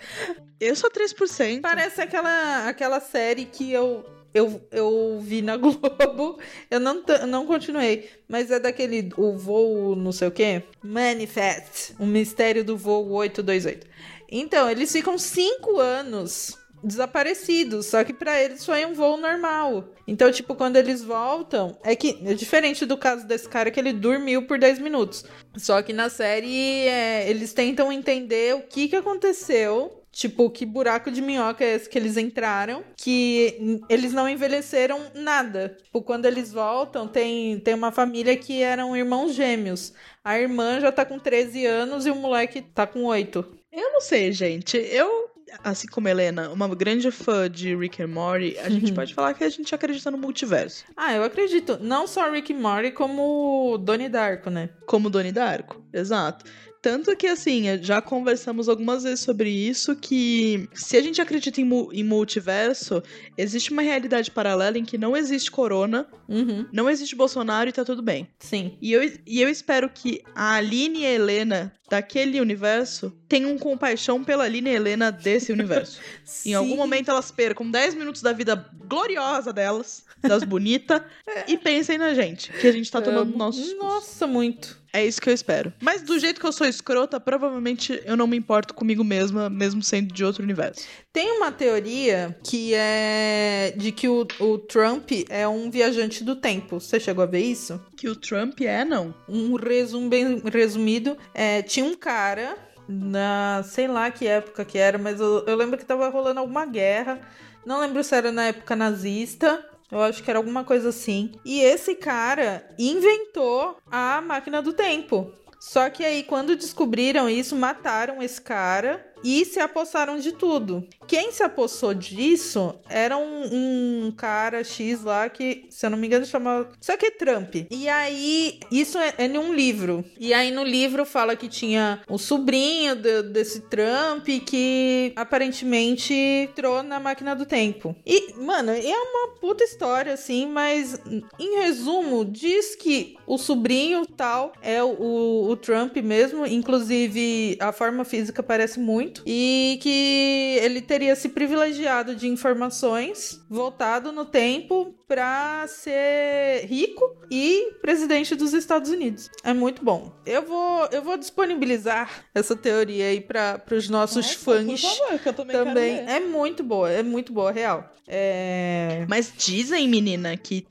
[0.58, 1.60] Eu sou 3%.
[1.60, 6.38] Parece aquela, aquela série que eu, eu, eu vi na Globo.
[6.70, 8.08] Eu não, não continuei.
[8.26, 9.10] Mas é daquele.
[9.16, 10.62] O voo não sei o quê?
[10.82, 11.94] Manifest.
[11.98, 13.92] O mistério do voo 828.
[14.34, 17.86] Então, eles ficam cinco anos desaparecidos.
[17.86, 19.90] Só que pra eles foi um voo normal.
[20.08, 21.78] Então, tipo, quando eles voltam.
[21.84, 25.24] É que é diferente do caso desse cara que ele dormiu por 10 minutos.
[25.56, 31.10] Só que na série é, eles tentam entender o que, que aconteceu Tipo, que buraco
[31.10, 32.84] de minhoca é esse que eles entraram?
[32.98, 35.74] Que eles não envelheceram nada.
[35.82, 39.94] Tipo, quando eles voltam, tem, tem uma família que eram irmãos gêmeos.
[40.22, 43.61] A irmã já tá com 13 anos e o moleque tá com 8.
[43.72, 44.76] Eu não sei, gente.
[44.76, 45.30] Eu,
[45.64, 49.42] assim como Helena, uma grande fã de Rick and Morty, a gente pode falar que
[49.42, 50.84] a gente acredita no multiverso.
[50.96, 51.78] Ah, eu acredito.
[51.80, 54.70] Não só Rick e Morty, como Donnie Darko, né?
[54.86, 55.82] Como Doni Darko.
[55.92, 56.44] Exato.
[56.82, 61.64] Tanto que, assim, já conversamos algumas vezes sobre isso, que se a gente acredita em,
[61.64, 63.00] mu- em multiverso,
[63.38, 67.84] existe uma realidade paralela em que não existe corona, Uhum, não existe Bolsonaro e tá
[67.84, 68.26] tudo bem.
[68.40, 68.76] sim.
[68.80, 74.24] E eu, e eu espero que a Aline e a Helena daquele universo tenham compaixão
[74.24, 76.00] pela Aline e Helena desse universo.
[76.46, 81.02] Em algum momento elas percam 10 minutos da vida gloriosa delas, das bonitas,
[81.46, 83.36] e pensem na gente, que a gente tá tomando Amo.
[83.38, 83.76] nossos.
[83.76, 84.81] Nossa, muito.
[84.92, 85.72] É isso que eu espero.
[85.80, 89.82] Mas do jeito que eu sou escrota, provavelmente eu não me importo comigo mesma, mesmo
[89.82, 90.86] sendo de outro universo.
[91.10, 96.78] Tem uma teoria que é de que o, o Trump é um viajante do tempo.
[96.78, 97.80] Você chegou a ver isso?
[97.96, 99.14] Que o Trump é, não.
[99.26, 101.16] Um resumo bem resumido.
[101.32, 105.78] É, tinha um cara, na sei lá que época que era, mas eu, eu lembro
[105.78, 107.18] que tava rolando alguma guerra.
[107.64, 109.64] Não lembro se era na época nazista.
[109.92, 111.32] Eu acho que era alguma coisa assim.
[111.44, 115.30] E esse cara inventou a máquina do tempo.
[115.60, 120.86] Só que aí, quando descobriram isso, mataram esse cara e se apossaram de tudo.
[121.06, 126.06] Quem se apossou disso era um, um cara X lá que, se eu não me
[126.06, 126.70] engano, chamava.
[126.80, 127.54] Só que é Trump.
[127.70, 130.04] E aí, isso é, é em um livro.
[130.18, 136.82] E aí, no livro, fala que tinha o sobrinho de- desse Trump que aparentemente entrou
[136.82, 137.94] na máquina do tempo.
[138.06, 141.00] E, mano, é uma puta história, assim, mas
[141.38, 148.04] em resumo, diz que o sobrinho tal é o, o Trump mesmo, inclusive a forma
[148.04, 155.66] física parece muito, e que ele teria se privilegiado de informações, voltado no tempo pra
[155.68, 159.30] ser rico e presidente dos Estados Unidos.
[159.44, 160.12] É muito bom.
[160.24, 164.80] Eu vou, eu vou disponibilizar essa teoria aí para os nossos fãs
[165.22, 165.98] que eu também, também.
[165.98, 167.92] É muito boa, é muito boa, real.
[168.06, 169.06] É.
[169.08, 170.64] Mas dizem, menina, que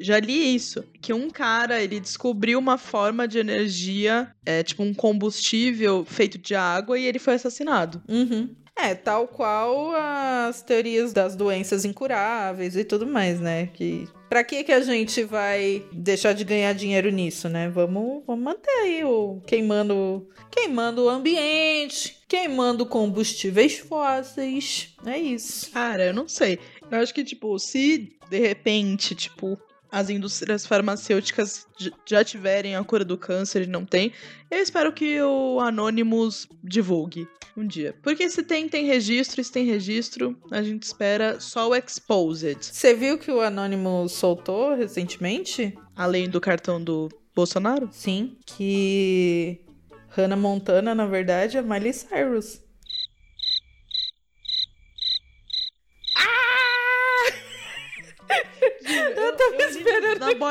[0.00, 4.94] já li isso, que um cara ele descobriu uma forma de energia, é tipo um
[4.94, 8.02] combustível feito de água e ele foi assassinado.
[8.08, 8.54] Uhum.
[8.74, 13.66] É, tal qual as teorias das doenças incuráveis e tudo mais, né?
[13.66, 17.68] Que Pra que que a gente vai deixar de ganhar dinheiro nisso, né?
[17.68, 24.96] Vamos, vamos manter aí o queimando, queimando o ambiente, queimando combustíveis fósseis.
[25.04, 25.70] É isso.
[25.70, 26.58] Cara, eu não sei.
[26.90, 29.58] Eu acho que tipo, se de repente, tipo,
[29.92, 31.66] as indústrias farmacêuticas
[32.06, 34.10] já tiverem a cura do câncer e não tem,
[34.50, 37.94] eu espero que o Anonymous divulgue um dia.
[38.02, 42.56] Porque se tem, tem registro, e se tem registro, a gente espera só o Exposed.
[42.62, 45.76] Você viu que o Anônimo soltou recentemente?
[45.94, 47.90] Além do cartão do Bolsonaro?
[47.92, 49.60] Sim, que
[50.08, 52.62] Hannah Montana, na verdade, é Miley Cyrus.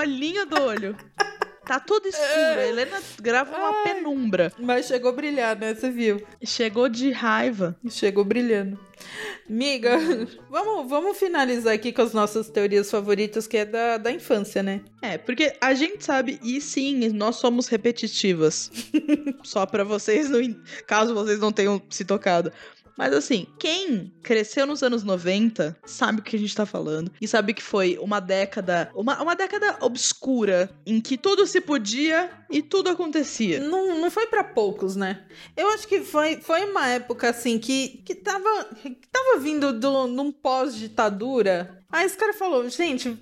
[0.02, 0.96] Bolinha do olho.
[1.66, 2.60] Tá tudo escuro.
[2.60, 4.52] A Helena grava uma penumbra.
[4.60, 5.74] Mas chegou a brilhar, né?
[5.74, 6.22] Você viu?
[6.44, 7.78] Chegou de raiva.
[7.88, 8.80] Chegou brilhando.
[9.48, 9.98] Miga,
[10.50, 14.82] vamos, vamos finalizar aqui com as nossas teorias favoritas, que é da, da infância, né?
[15.02, 18.72] É, porque a gente sabe, e sim, nós somos repetitivas.
[19.44, 20.42] Só pra vocês, não,
[20.86, 22.52] caso vocês não tenham se tocado.
[23.02, 27.12] Mas assim, quem cresceu nos anos 90 sabe o que a gente tá falando.
[27.20, 28.92] E sabe que foi uma década.
[28.94, 33.60] Uma, uma década obscura em que tudo se podia e tudo acontecia.
[33.60, 35.24] Não, não foi pra poucos, né?
[35.58, 40.06] Eu acho que foi, foi uma época, assim, que, que, tava, que tava vindo do,
[40.06, 41.84] num pós-ditadura.
[41.92, 43.18] Aí esse cara falou, gente,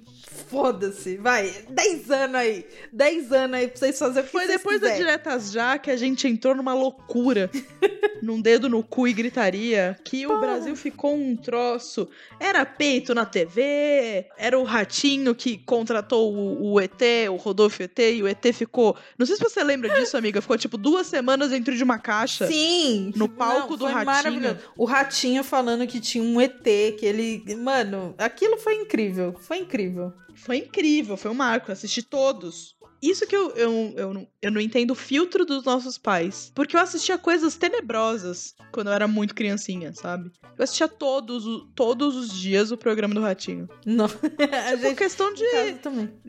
[0.49, 4.81] foda-se, vai, 10 anos aí, 10 anos aí pra vocês fazerem o que Foi depois
[4.81, 5.05] da quiserem.
[5.05, 7.49] Diretas Já que a gente entrou numa loucura.
[8.21, 9.97] num dedo no cu e gritaria.
[10.03, 12.07] Que o Brasil ficou um troço.
[12.39, 17.97] Era peito na TV, era o ratinho que contratou o, o ET, o Rodolfo ET,
[17.99, 18.95] e o ET ficou.
[19.17, 20.41] Não sei se você lembra disso, amiga.
[20.41, 22.47] Ficou tipo duas semanas dentro de uma caixa.
[22.47, 23.11] Sim!
[23.15, 24.57] No palco do foi Ratinho.
[24.77, 27.43] O Ratinho falando que tinha um ET, que ele.
[27.55, 29.35] Mano, aquilo foi incrível.
[29.39, 30.13] Foi incrível.
[30.43, 31.71] Foi incrível, foi um marco.
[31.71, 32.75] Assisti todos.
[33.01, 36.51] Isso que eu, eu, eu, não, eu não entendo o filtro dos nossos pais.
[36.53, 40.29] Porque eu assistia coisas tenebrosas quando eu era muito criancinha, sabe?
[40.57, 43.69] Eu assistia todos, todos os dias o programa do Ratinho.
[43.85, 44.05] Não.
[44.67, 44.97] A Tipo, gente.
[44.97, 45.45] questão de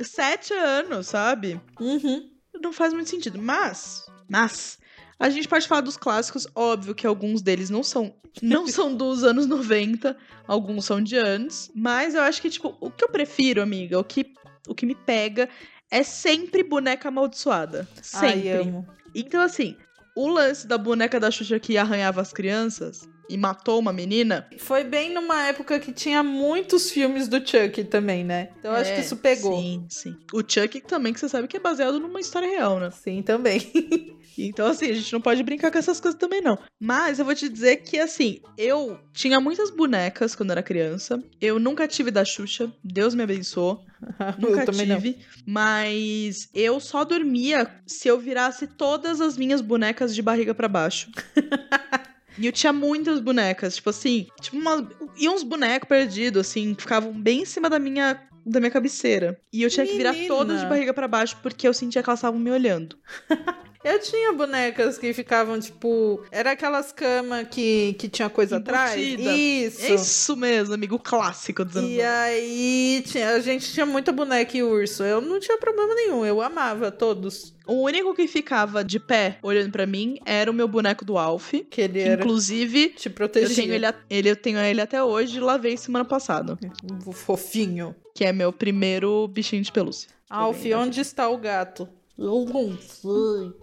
[0.05, 1.61] sete anos, sabe?
[1.81, 2.31] Uhum.
[2.63, 3.41] Não faz muito sentido.
[3.43, 4.79] Mas, mas,
[5.21, 9.23] A gente pode falar dos clássicos, óbvio que alguns deles não são não são dos
[9.23, 10.17] anos 90,
[10.49, 14.05] alguns são de antes, mas eu acho que tipo, o que eu prefiro, amiga, o
[14.05, 14.33] que
[14.67, 15.49] o que me pega
[15.91, 18.49] é sempre boneca amaldiçoada, sempre.
[18.49, 18.87] Ai, amo.
[19.15, 19.77] Então assim,
[20.17, 24.83] o lance da boneca da Xuxa que arranhava as crianças e matou uma menina, Foi
[24.83, 28.51] bem numa época que tinha muitos filmes do Chuck também, né?
[28.59, 29.57] Então eu acho é, que isso pegou.
[29.61, 30.17] Sim, sim.
[30.33, 32.91] O Chuck também, que você sabe que é baseado numa história real, né?
[32.91, 33.61] Sim, também.
[34.39, 36.59] Então, assim, a gente não pode brincar com essas coisas também, não.
[36.79, 41.23] Mas eu vou te dizer que, assim, eu tinha muitas bonecas quando era criança.
[41.41, 42.73] Eu nunca tive da Xuxa.
[42.83, 43.85] Deus me abençoou.
[44.39, 44.97] Nunca também não.
[44.97, 45.19] tive.
[45.45, 51.11] Mas eu só dormia se eu virasse todas as minhas bonecas de barriga pra baixo.
[52.39, 56.83] E eu tinha muitas bonecas, tipo assim, tipo uma, e uns bonecos perdidos, assim, que
[56.83, 59.39] ficavam bem em cima da minha, da minha cabeceira.
[59.53, 60.29] E eu tinha que virar Menina.
[60.29, 62.97] todas de barriga pra baixo porque eu sentia que elas estavam me olhando.
[63.83, 66.23] Eu tinha bonecas que ficavam, tipo.
[66.31, 68.95] Era aquelas camas que, que tinha coisa atrás.
[69.01, 69.33] Embutida.
[69.35, 69.83] Isso.
[69.87, 72.11] É isso mesmo, amigo, clássico dos anos E 90.
[72.21, 75.03] aí tinha- a gente tinha muita boneca e urso.
[75.03, 77.55] Eu não tinha problema nenhum, eu amava todos.
[77.67, 81.53] O único que ficava de pé olhando pra mim era o meu boneco do Alf.
[81.71, 83.55] Que ele Que, era inclusive, te eu protegia.
[83.57, 86.59] tenho, ele, ele, eu tenho ele até hoje e lavei semana passada.
[87.07, 87.95] Um Fofinho.
[88.15, 90.11] Que é meu primeiro bichinho de pelúcia.
[90.29, 91.89] Alf, onde está o gato?
[92.19, 93.59] Eu não sei.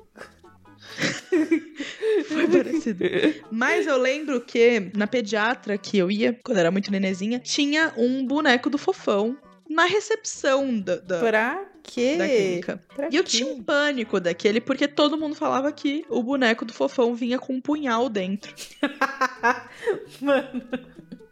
[2.27, 3.03] Foi parecido.
[3.51, 8.25] Mas eu lembro que na pediatra que eu ia, quando era muito nenezinha, tinha um
[8.25, 9.37] boneco do fofão
[9.69, 12.15] na recepção da, da, Pra quê?
[12.17, 12.83] da clínica.
[12.95, 13.29] Pra E eu quê?
[13.29, 17.53] tinha um pânico daquele, porque todo mundo falava que o boneco do fofão vinha com
[17.53, 18.53] um punhal dentro.
[20.21, 20.63] Mano.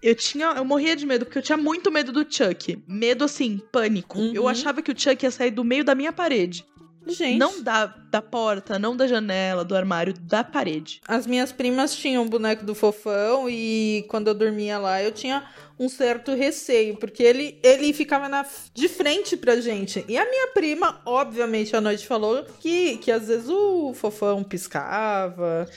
[0.02, 2.78] Eu tinha, eu morria de medo, porque eu tinha muito medo do Chuck.
[2.88, 4.20] Medo assim, pânico.
[4.20, 4.34] Uhum.
[4.36, 6.64] Eu achava que o Chuck ia sair do meio da minha parede.
[7.08, 7.38] Gente.
[7.38, 11.02] Não da, da porta, não da janela, do armário, da parede.
[11.08, 15.48] As minhas primas tinham um boneco do fofão e quando eu dormia lá eu tinha
[15.78, 20.06] um certo receio, porque ele, ele ficava na, de frente pra gente.
[20.08, 25.68] E a minha prima, obviamente, à noite falou que, que às vezes o fofão piscava.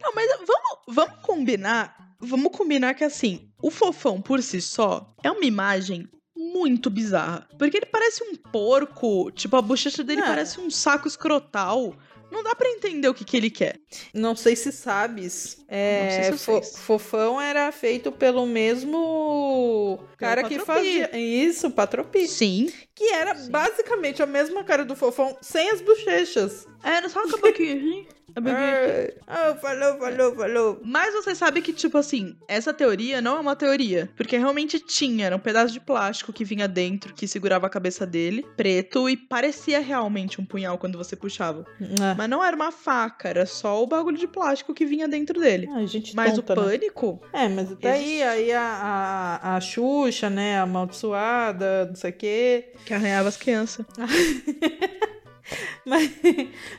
[0.00, 2.14] Não, mas vamos, vamos combinar.
[2.20, 6.08] Vamos combinar que assim, o fofão por si só é uma imagem
[6.54, 7.46] muito bizarra.
[7.58, 10.26] Porque ele parece um porco, tipo, a bochecha dele É.
[10.26, 11.94] parece um saco escrotal.
[12.30, 13.78] Não dá pra entender o que, que ele quer.
[14.12, 15.58] Não sei se sabes.
[15.68, 20.66] É, Não sei se fo- fofão era feito pelo mesmo cara que Patropi.
[20.66, 21.16] fazia.
[21.16, 22.26] Isso, Patropi.
[22.26, 22.72] Sim.
[22.94, 23.50] Que era Sim.
[23.50, 26.66] basicamente a mesma cara do fofão, sem as bochechas.
[26.82, 28.06] É, não sabe assim?
[29.26, 30.80] Ah, falou, falou, falou.
[30.84, 34.10] Mas você sabe que, tipo assim, essa teoria não é uma teoria.
[34.16, 38.04] Porque realmente tinha, era um pedaço de plástico que vinha dentro, que segurava a cabeça
[38.06, 41.64] dele, preto, e parecia realmente um punhal quando você puxava.
[42.00, 45.40] Ah, Mas não era uma faca, era só o bagulho de plástico que vinha dentro
[45.40, 45.68] dele.
[45.72, 46.62] Ai, gente Mas tonta, o né?
[46.70, 52.10] pânico, É, mas até aí, aí a, a, a Xuxa, né, a amaldiçoada, não sei
[52.10, 52.72] o quê.
[52.84, 53.84] que arranhava as crianças.
[55.84, 56.10] Mas,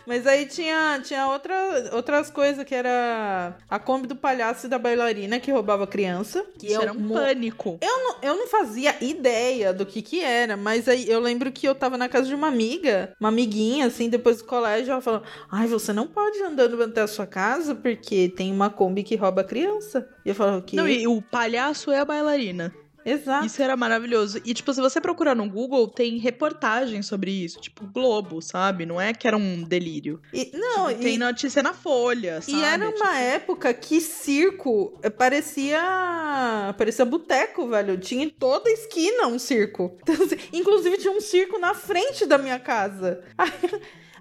[0.06, 1.56] mas aí tinha, tinha outra,
[1.94, 6.44] outras coisas, que era a Kombi do palhaço e da bailarina que roubava criança.
[6.58, 7.78] Que Isso eu era um pânico.
[7.82, 11.68] Eu não, eu não fazia ideia do que que era, mas aí eu lembro que
[11.68, 15.22] eu tava na casa de uma amiga, uma amiguinha, assim, depois do colégio, ela falou,
[15.52, 19.16] ai, você não pode ir andando até a sua casa porque tem uma Kombi que
[19.16, 20.10] rouba criança.
[20.26, 20.76] E eu falo, o quê?
[20.76, 22.74] Não, e o palhaço é a bailarina.
[23.06, 23.46] Exato.
[23.46, 24.42] Isso era maravilhoso.
[24.44, 27.60] E, tipo, se você procurar no Google, tem reportagens sobre isso.
[27.62, 28.86] Tipo, Globo, sabe?
[28.86, 30.20] Não é que era um delírio.
[30.34, 32.58] E- não, Tipo, tem e, notícia na Folha, sabe?
[32.58, 37.98] e era Tipo, uma época que circo eh, parecia parecia boteco, velho.
[37.98, 39.96] Tinha em toda esquina um circo.
[40.06, 43.24] Então, assim, inclusive tinha um circo na frente da minha casa.
[43.38, 43.52] Aí,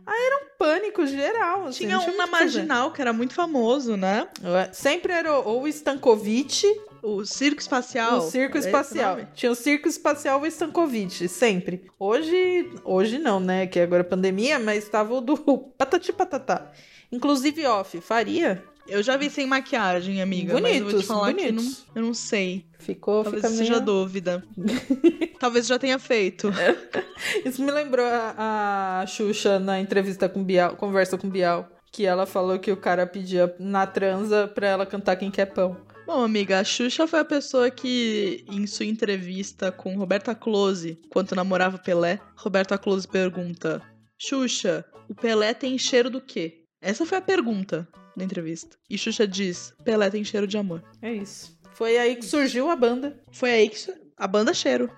[0.07, 1.65] aí era um pânico geral.
[1.67, 2.27] Assim, Tinha um na.
[2.27, 4.29] Marginal, que era muito famoso, né?
[4.73, 6.67] Sempre era ou o Stankovic,
[7.05, 8.17] O Circo Espacial.
[8.19, 9.17] o Circo É Espacial.
[9.17, 9.29] nome?
[9.35, 11.85] Tinha o Circo Espacial o Stankovic, sempre.
[11.99, 13.67] Hoje, hoje não, né?
[13.67, 15.37] Que agora é pandemia, mas tava o do
[15.77, 16.73] Patati Patatá.
[17.13, 18.65] Inclusive, off, faria?
[18.89, 20.55] Eu já vi sem maquiagem, amiga.
[20.55, 21.85] Bonitos, bonitos.
[21.95, 22.67] não, eu não sei.
[22.79, 23.85] Ficou, Talvez fica seja meio...
[23.85, 24.45] dúvida.
[25.39, 26.51] Talvez já tenha feito.
[27.45, 32.25] Isso me lembrou a, a Xuxa na entrevista com Bial, conversa com Bial, que ela
[32.27, 35.77] falou que o cara pedia na transa pra ela cantar Quem Quer Pão.
[36.07, 41.35] Bom, amiga, a Xuxa foi a pessoa que, em sua entrevista com Roberta Close, quando
[41.35, 43.81] namorava Pelé, Roberta Close pergunta:
[44.19, 46.65] Xuxa, o Pelé tem cheiro do quê?
[46.81, 48.77] Essa foi a pergunta da entrevista.
[48.89, 50.85] E Xuxa diz: Pelé tem cheiro de amor.
[51.01, 51.59] É isso.
[51.73, 53.19] Foi aí que surgiu a banda.
[53.33, 54.91] Foi aí que a banda Cheiro.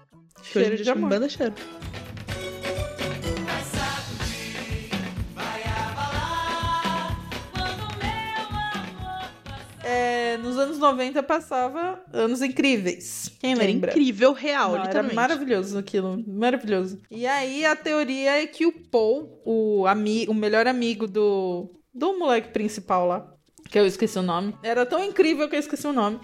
[0.43, 1.09] Cheiro de amor.
[1.09, 1.55] Banda Cheiro.
[10.57, 13.31] Nos anos 90 passava Anos Incríveis.
[13.39, 13.91] Quem Era lembra?
[13.91, 15.15] incrível, real, Não, era literalmente.
[15.15, 17.01] maravilhoso aquilo, maravilhoso.
[17.11, 22.19] E aí a teoria é que o Paul, o, ami o melhor amigo do, do
[22.19, 23.33] moleque principal lá,
[23.69, 26.21] que eu esqueci o nome, era tão incrível que eu esqueci o nome.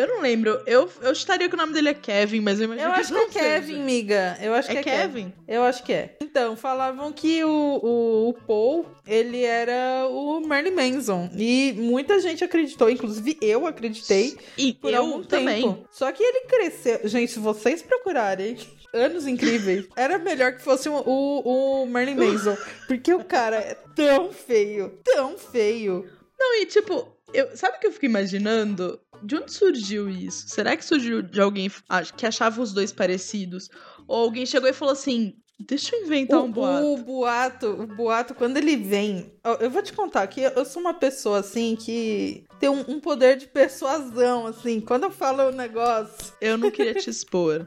[0.00, 0.62] Eu não lembro.
[0.66, 3.12] Eu, eu estaria que o nome dele é Kevin, mas eu imagino Eu que acho
[3.12, 3.84] que é Kevin, seja.
[3.84, 4.38] miga.
[4.40, 5.32] Eu acho É que é Kevin?
[5.46, 6.16] Eu acho que é.
[6.22, 7.50] Então, falavam que o,
[7.82, 11.28] o, o Paul, ele era o Marilyn Manson.
[11.36, 15.62] E muita gente acreditou, inclusive eu acreditei E por eu algum também.
[15.62, 15.88] tempo.
[15.90, 17.00] Só que ele cresceu.
[17.04, 18.56] Gente, se vocês procurarem.
[18.92, 19.86] Anos incríveis.
[19.96, 22.56] Era melhor que fosse o, o, o Marilyn Manson.
[22.88, 24.98] Porque o cara é tão feio.
[25.04, 26.10] Tão feio.
[26.36, 28.98] Não, e tipo, eu, sabe o que eu fico imaginando?
[29.22, 30.48] De onde surgiu isso?
[30.48, 33.68] Será que surgiu de alguém ah, que achava os dois parecidos?
[34.06, 36.86] Ou alguém chegou e falou assim: deixa eu inventar o, um boato.
[36.86, 39.32] o boato, o boato, quando ele vem.
[39.60, 43.36] Eu vou te contar que eu sou uma pessoa assim que tem um, um poder
[43.36, 44.80] de persuasão, assim.
[44.80, 47.66] Quando eu falo um negócio, Eu não queria te expor.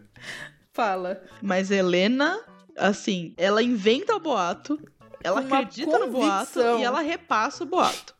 [0.71, 1.21] fala.
[1.41, 2.39] Mas Helena,
[2.77, 4.79] assim, ela inventa o boato,
[5.23, 8.13] ela uma acredita no boato e ela repassa o boato.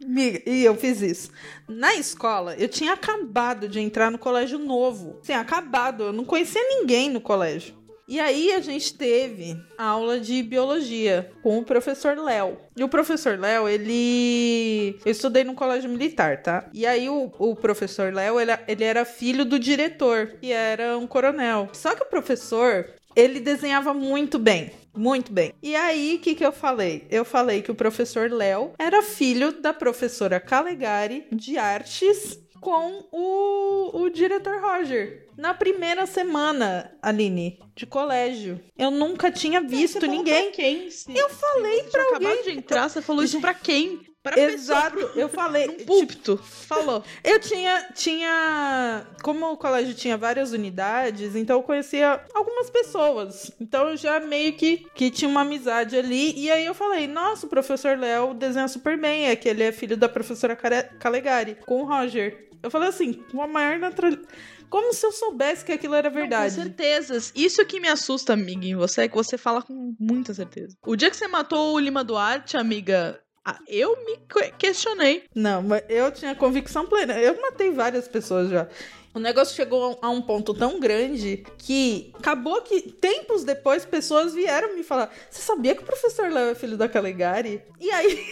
[0.45, 1.31] E eu fiz isso.
[1.67, 5.19] Na escola, eu tinha acabado de entrar no colégio novo.
[5.21, 6.03] Sim, acabado.
[6.03, 7.83] Eu não conhecia ninguém no colégio.
[8.05, 12.57] E aí a gente teve aula de biologia com o professor Léo.
[12.75, 14.99] E o professor Léo, ele.
[15.05, 16.69] Eu estudei no colégio militar, tá?
[16.73, 21.07] E aí o, o professor Léo, ele, ele era filho do diretor, que era um
[21.07, 21.69] coronel.
[21.71, 24.71] Só que o professor, ele desenhava muito bem.
[24.95, 25.53] Muito bem.
[25.61, 27.05] E aí, o que, que eu falei?
[27.09, 34.01] Eu falei que o professor Léo era filho da professora Calegari de artes com o,
[34.03, 35.27] o diretor Roger.
[35.37, 38.59] Na primeira semana, Aline, de colégio.
[38.77, 40.43] Eu nunca tinha visto ninguém.
[40.43, 40.89] Pra quem?
[40.91, 42.43] Se- Eu falei tinha alguém.
[42.43, 43.99] de entrar, você falou isso pra quem?
[44.23, 45.63] Pra Exato, pessoa, eu falei.
[45.63, 46.37] pro, num tipo, púlpito.
[46.37, 47.03] Falou.
[47.21, 49.05] eu tinha, tinha.
[49.21, 53.51] Como o colégio tinha várias unidades, então eu conhecia algumas pessoas.
[53.59, 56.33] Então eu já meio que, que tinha uma amizade ali.
[56.39, 59.27] E aí eu falei: Nossa, o professor Léo desenha super bem.
[59.27, 62.47] É que ele é filho da professora Calegari, com o Roger.
[62.63, 64.25] Eu falei assim, com a maior naturalidade.
[64.69, 66.55] Como se eu soubesse que aquilo era Não, verdade.
[66.55, 67.31] com certezas.
[67.35, 70.75] Isso que me assusta, amiga, em você, é que você fala com muita certeza.
[70.83, 73.19] O dia que você matou o Lima Duarte, amiga,
[73.67, 75.23] eu me que- questionei.
[75.35, 77.19] Não, mas eu tinha convicção plena.
[77.19, 78.67] Eu matei várias pessoas já.
[79.13, 84.75] O negócio chegou a um ponto tão grande que acabou que tempos depois pessoas vieram
[84.75, 87.61] me falar: Você sabia que o professor Léo é filho da Calegari?
[87.79, 88.25] E aí.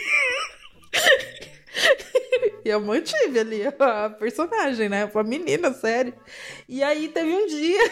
[2.66, 5.10] E eu mantive ali a personagem, né?
[5.14, 6.14] A menina, sério.
[6.68, 7.92] E aí teve um dia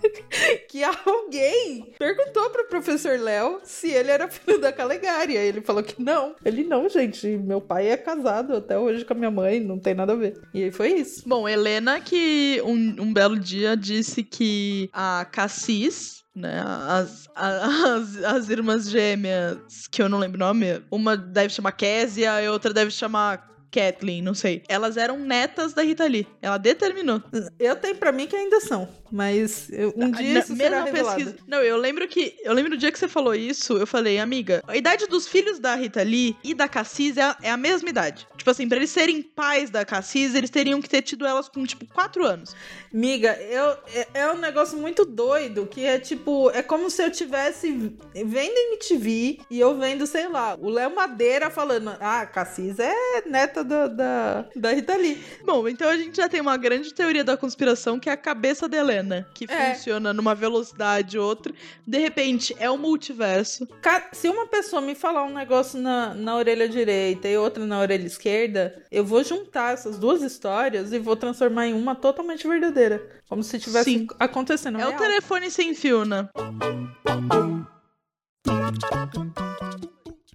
[0.68, 5.36] que alguém perguntou pro professor Léo se ele era filho da Calegari.
[5.36, 6.34] Aí ele falou que não.
[6.44, 9.94] Ele, não, gente, meu pai é casado até hoje com a minha mãe, não tem
[9.94, 10.40] nada a ver.
[10.54, 11.22] E aí foi isso.
[11.26, 18.16] Bom, Helena que um, um belo dia disse que a Cassis, né, as, a- as,
[18.24, 19.58] as irmãs gêmeas,
[19.90, 24.22] que eu não lembro o nome, uma deve chamar Késia e outra deve chamar Kathleen,
[24.22, 24.62] não sei.
[24.68, 26.26] Elas eram netas da Rita Lee.
[26.42, 27.22] Ela determinou.
[27.58, 31.36] Eu tenho pra mim que ainda são, mas eu- um dia Na isso será pesquisa.
[31.46, 32.36] Não, eu lembro que.
[32.42, 35.58] Eu lembro do dia que você falou isso, eu falei, amiga, a idade dos filhos
[35.58, 38.26] da Rita Lee e da Cassis é a, é a mesma idade.
[38.36, 41.64] Tipo assim, pra eles serem pais da Cassis, eles teriam que ter tido elas com,
[41.64, 42.54] tipo, 4 anos.
[42.92, 47.10] Miga, eu, é, é um negócio muito doido, que é tipo, é como se eu
[47.10, 47.70] tivesse
[48.14, 53.59] vendo MTV e eu vendo, sei lá, o Léo Madeira falando, ah, Cassis é neta
[53.62, 55.22] da, da, da Rita Lee.
[55.44, 58.68] Bom, então a gente já tem uma grande teoria da conspiração que é a cabeça
[58.68, 59.74] da Helena, que É.
[59.74, 61.52] funciona numa velocidade outra.
[61.86, 63.66] De repente, é o multiverso.
[63.82, 67.80] Cara, se uma pessoa me falar um negócio na, na orelha direita e outra na
[67.80, 73.02] orelha esquerda, eu vou juntar essas duas histórias e vou transformar em uma totalmente verdadeira.
[73.28, 74.06] Como se tivesse Sim.
[74.18, 74.78] acontecendo.
[74.80, 75.00] é o real.
[75.00, 76.28] telefone sem fio, né?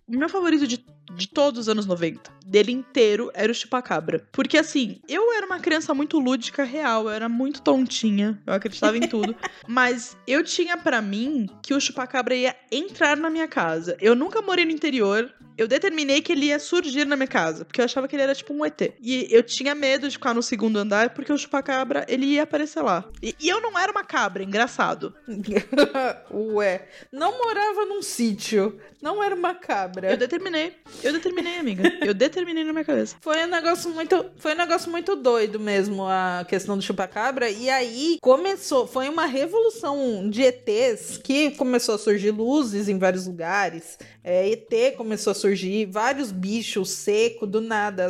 [0.07, 4.27] O meu favorito de, de todos os anos 90, dele inteiro, era o Chupacabra.
[4.31, 8.97] Porque assim, eu era uma criança muito lúdica, real, eu era muito tontinha, eu acreditava
[8.97, 9.35] em tudo.
[9.67, 13.97] mas eu tinha pra mim que o Chupacabra ia entrar na minha casa.
[13.99, 17.79] Eu nunca morei no interior, eu determinei que ele ia surgir na minha casa, porque
[17.79, 18.93] eu achava que ele era tipo um ET.
[19.01, 22.81] E eu tinha medo de ficar no segundo andar, porque o chupacabra, ele ia aparecer
[22.81, 23.05] lá.
[23.21, 25.15] E, e eu não era uma cabra, engraçado.
[26.31, 30.11] Ué, não morava num sítio, não era uma cabra.
[30.11, 30.73] Eu determinei.
[31.03, 31.83] Eu determinei, amiga.
[32.05, 33.15] Eu determinei na minha cabeça.
[33.21, 37.69] Foi um negócio muito, foi um negócio muito doido mesmo a questão do chupacabra e
[37.69, 43.97] aí começou, foi uma revolução de ETs que começou a surgir luzes em vários lugares.
[44.23, 48.09] É, ET começou a surgir vários bichos secos do nada.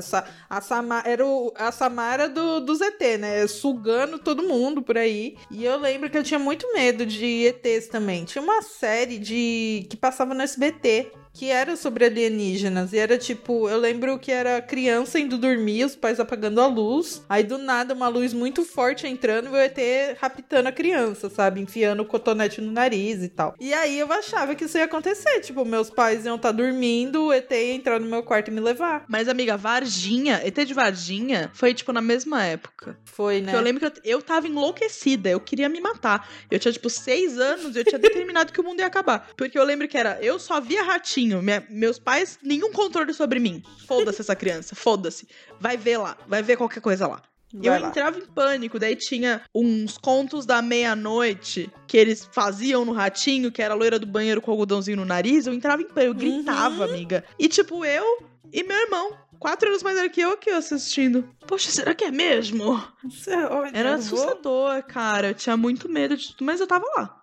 [0.49, 3.47] A Samara, era o, a Samara do, do ZT, né?
[3.47, 5.35] Sugando todo mundo por aí.
[5.51, 8.23] E eu lembro que eu tinha muito medo de ETs também.
[8.23, 12.93] Tinha uma série de que passava no SBT que era sobre alienígenas.
[12.93, 17.23] E era tipo, eu lembro que era criança indo dormir, os pais apagando a luz.
[17.27, 19.77] Aí do nada, uma luz muito forte entrando e o ET
[20.17, 21.59] raptando a criança, sabe?
[21.59, 23.53] Enfiando o cotonete no nariz e tal.
[23.59, 25.41] E aí eu achava que isso ia acontecer.
[25.41, 28.61] Tipo, meus pais iam estar dormindo, o ET ia entrar no meu quarto e me
[28.61, 29.03] levar.
[29.07, 32.97] Mas, amiga, Varginha, ET de Varginha, foi, tipo, na mesma época.
[33.03, 33.47] Foi, né?
[33.47, 36.29] Porque eu lembro que eu, eu tava enlouquecida, eu queria me matar.
[36.49, 39.29] Eu tinha, tipo, seis anos e eu tinha determinado que o mundo ia acabar.
[39.35, 43.39] Porque eu lembro que era, eu só via ratinho, minha- meus pais, nenhum controle sobre
[43.39, 43.63] mim.
[43.87, 45.27] Foda-se essa criança, foda-se.
[45.59, 47.21] Vai ver lá, vai ver qualquer coisa lá.
[47.53, 47.87] Vai eu lá.
[47.87, 53.61] entrava em pânico, daí tinha uns contos da meia-noite que eles faziam no ratinho, que
[53.61, 55.45] era a loira do banheiro com algodãozinho no nariz.
[55.47, 57.23] Eu entrava em pânico, eu gritava, amiga.
[57.39, 58.03] E tipo, eu
[58.51, 61.27] e meu irmão, quatro anos mais velho que eu, aqui assistindo.
[61.47, 62.81] Poxa, será que é mesmo?
[63.27, 65.29] É- Era assustador, cara.
[65.29, 67.21] Eu tinha muito medo de tudo, mas eu tava lá.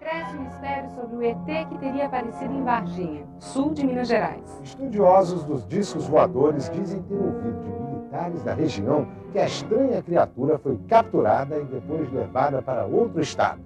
[0.00, 4.58] Cresce o mistério sobre o ET que teria aparecido em Varginha, sul de Minas Gerais.
[4.62, 10.58] Estudiosos dos discos voadores dizem ter ouvido de militares da região que a estranha criatura
[10.58, 13.60] foi capturada e depois levada para outro estado.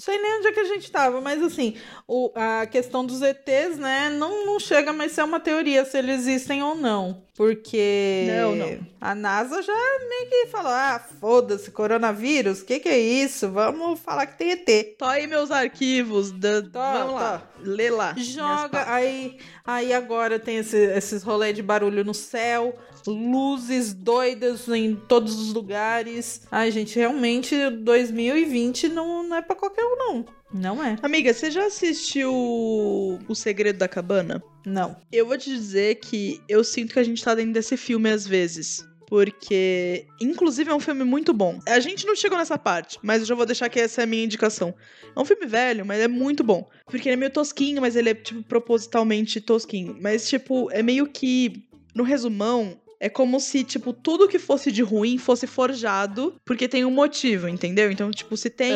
[0.00, 1.76] Não sei nem onde é que a gente tava, mas assim,
[2.08, 5.98] o- a questão dos ETs, né, não, não chega mais a ser uma teoria se
[5.98, 7.22] eles existem ou não.
[7.36, 8.78] Porque Não, não.
[9.00, 9.72] a NASA já
[10.08, 13.48] meio que falou: ah, foda-se, coronavírus, o que, que é isso?
[13.50, 14.96] Vamos falar que tem ET.
[14.98, 16.32] Tô aí meus arquivos.
[16.32, 16.60] Da...
[16.60, 17.42] Vamos lá.
[17.64, 18.14] Lê lá.
[18.16, 22.74] Joga, aí, aí agora tem esse- esses rolês de barulho no céu,
[23.06, 26.42] luzes doidas em todos os lugares.
[26.50, 30.24] Ai, gente, realmente 2020 não, não é pra qualquer um, não.
[30.52, 30.96] Não é.
[31.02, 34.42] Amiga, você já assistiu O Segredo da Cabana?
[34.66, 34.96] Não.
[35.12, 38.26] Eu vou te dizer que eu sinto que a gente tá dentro desse filme às
[38.26, 38.84] vezes.
[39.10, 41.58] Porque, inclusive, é um filme muito bom.
[41.66, 44.06] A gente não chegou nessa parte, mas eu já vou deixar que essa é a
[44.06, 44.72] minha indicação.
[45.14, 46.70] É um filme velho, mas é muito bom.
[46.86, 49.98] Porque ele é meio tosquinho, mas ele é, tipo, propositalmente tosquinho.
[50.00, 51.64] Mas, tipo, é meio que.
[51.92, 56.84] No resumão, é como se, tipo, tudo que fosse de ruim fosse forjado porque tem
[56.84, 57.90] um motivo, entendeu?
[57.90, 58.72] Então, tipo, se tem.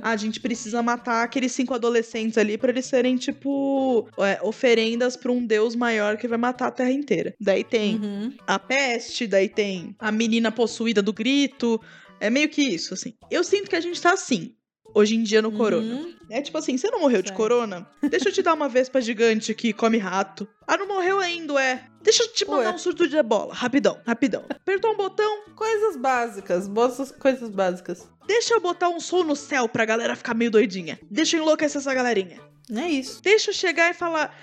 [0.00, 5.16] Ah, a gente precisa matar aqueles cinco adolescentes ali pra eles serem, tipo, é, oferendas
[5.16, 7.34] pra um deus maior que vai matar a terra inteira.
[7.40, 8.32] Daí tem Uhum.
[8.46, 11.80] a peste, daí tem a menina possuída do grito.
[12.20, 13.14] É meio que isso, assim.
[13.30, 14.54] Eu sinto que a gente tá assim,
[14.92, 15.94] hoje em dia no corona.
[15.94, 16.14] Uhum.
[16.30, 17.36] É tipo assim, você não morreu de Certo.
[17.36, 17.86] corona?
[18.02, 20.48] Deixa eu te dar uma vespa gigante que come rato.
[20.66, 21.84] Ah, não morreu ainda, é.
[22.02, 22.74] Deixa eu te mandar Ué.
[22.74, 23.54] um surto de ebola.
[23.54, 24.44] Rapidão, rapidão.
[24.48, 28.08] Apertou um botão, Coisas básicas, boas coisas básicas.
[28.26, 30.98] deixa eu botar um som no céu pra galera ficar meio doidinha.
[31.10, 32.40] Deixa eu enlouquecer essa galerinha.
[32.72, 33.22] É isso.
[33.22, 34.34] Deixa eu chegar e falar.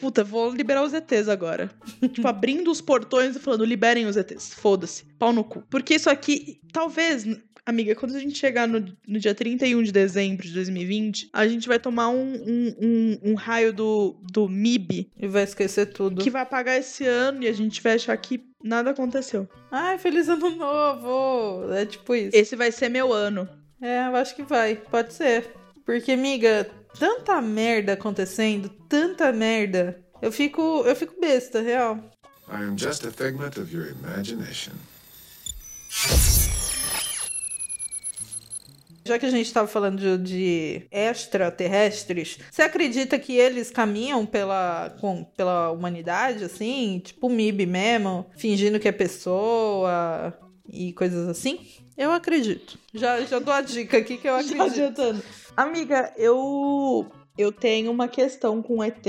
[0.00, 1.70] Puta, vou liberar os ETs agora.
[2.12, 4.54] tipo, abrindo os portões e falando, liberem os ETs.
[4.54, 5.04] Foda-se.
[5.18, 5.62] Pau no cu.
[5.70, 7.24] Porque isso aqui, talvez,
[7.64, 11.68] amiga, quando a gente chegar no, no dia 31 de dezembro de 2020, a gente
[11.68, 16.22] vai tomar um, um, um- um raio do, do MIB E vai esquecer tudo.
[16.22, 19.48] que vai apagar esse ano e a gente vai achar que nada aconteceu.
[19.70, 21.72] Ai, feliz ano novo!
[21.72, 22.36] É tipo isso.
[22.36, 23.48] Esse vai ser meu ano.
[23.80, 24.74] É, eu acho que vai.
[24.76, 25.52] Pode ser.
[25.86, 26.68] Porque, amiga,
[26.98, 30.00] tanta merda acontecendo, tanta merda.
[30.20, 31.98] Eu fico, eu fico besta, real.
[32.48, 34.72] I am just a figment of your imagination.
[39.04, 44.94] Já que a gente tava falando de, de extraterrestres, você acredita que eles caminham pela,
[45.00, 47.00] com, pela humanidade, assim?
[47.04, 50.32] Tipo o MIB mesmo, fingindo que é pessoa
[50.68, 51.66] e coisas assim?
[51.96, 52.78] Eu acredito.
[52.94, 54.62] Já, já dou a dica aqui que eu Já acredito.
[54.62, 55.22] adiantando.
[55.56, 57.10] Amiga, eu.
[57.38, 59.02] Eu tenho uma questão com ET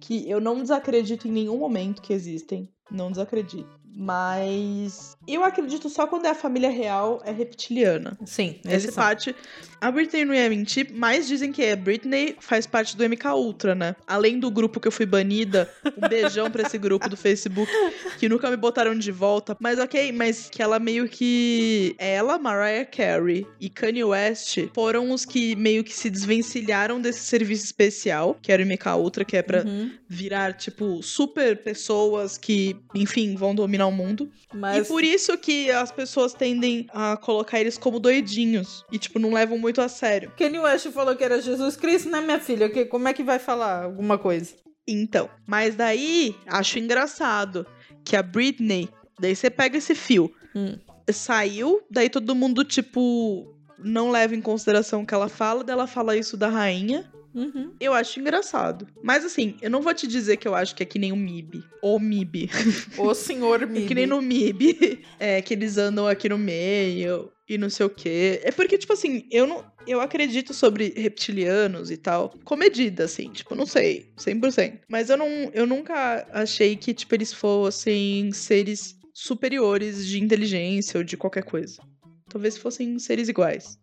[0.00, 2.68] que eu não desacredito em nenhum momento que existem.
[2.90, 3.77] Não desacredito.
[3.98, 8.16] Mas eu acredito só quando é a família real é reptiliana.
[8.24, 8.94] Sim, são.
[8.94, 9.34] parte.
[9.80, 13.74] A Britney não ia mentir, mas dizem que a Britney faz parte do MK Ultra,
[13.74, 13.94] né?
[14.06, 17.70] Além do grupo que eu fui banida, um beijão pra esse grupo do Facebook,
[18.18, 19.56] que nunca me botaram de volta.
[19.60, 21.94] Mas ok, mas que ela meio que.
[21.98, 27.64] Ela, Mariah Carey e Kanye West foram os que meio que se desvencilharam desse serviço
[27.64, 29.90] especial, que era o MK Ultra, que é pra Uhum.
[30.08, 34.30] virar, tipo, super pessoas que, enfim, vão dominar o mundo.
[34.52, 38.84] Mas E por isso que as pessoas tendem a colocar eles como doidinhos.
[38.92, 40.32] E, tipo, não levam muito a sério.
[40.36, 42.68] Kanye West falou que era Jesus Cristo, né, minha filha?
[42.68, 44.54] Que, como é que vai falar alguma coisa?
[44.86, 47.66] Então, mas daí, acho engraçado
[48.04, 48.88] que a Britney,
[49.20, 50.78] daí você pega esse fio, Hum.
[51.10, 55.86] saiu, daí todo mundo, tipo, não leva em consideração o que ela fala, daí ela
[55.86, 57.10] fala isso da rainha.
[57.38, 57.72] Uhum.
[57.80, 58.88] Eu acho engraçado.
[59.02, 61.16] Mas assim, eu não vou te dizer que eu acho que é que nem o
[61.16, 61.62] MIB.
[61.82, 62.50] O MIB.
[62.98, 63.84] O senhor me.
[63.84, 65.04] É que nem no MIB.
[65.18, 68.40] É, que eles andam aqui no meio e não sei o quê.
[68.42, 69.64] É porque, tipo assim, eu não.
[69.86, 72.34] Eu acredito sobre reptilianos e tal.
[72.44, 73.30] Com medida, assim.
[73.30, 74.12] Tipo, não sei.
[74.18, 74.80] 100%.
[74.88, 75.28] Mas eu não.
[75.54, 81.82] Eu nunca achei que, tipo, eles fossem seres superiores de inteligência ou de qualquer coisa.
[82.28, 83.78] Talvez fossem seres iguais.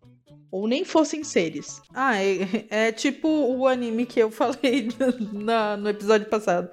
[0.56, 1.82] Ou nem fossem seres.
[1.94, 4.88] Ah, é, é tipo o anime que eu falei
[5.34, 6.70] na- no episódio passado.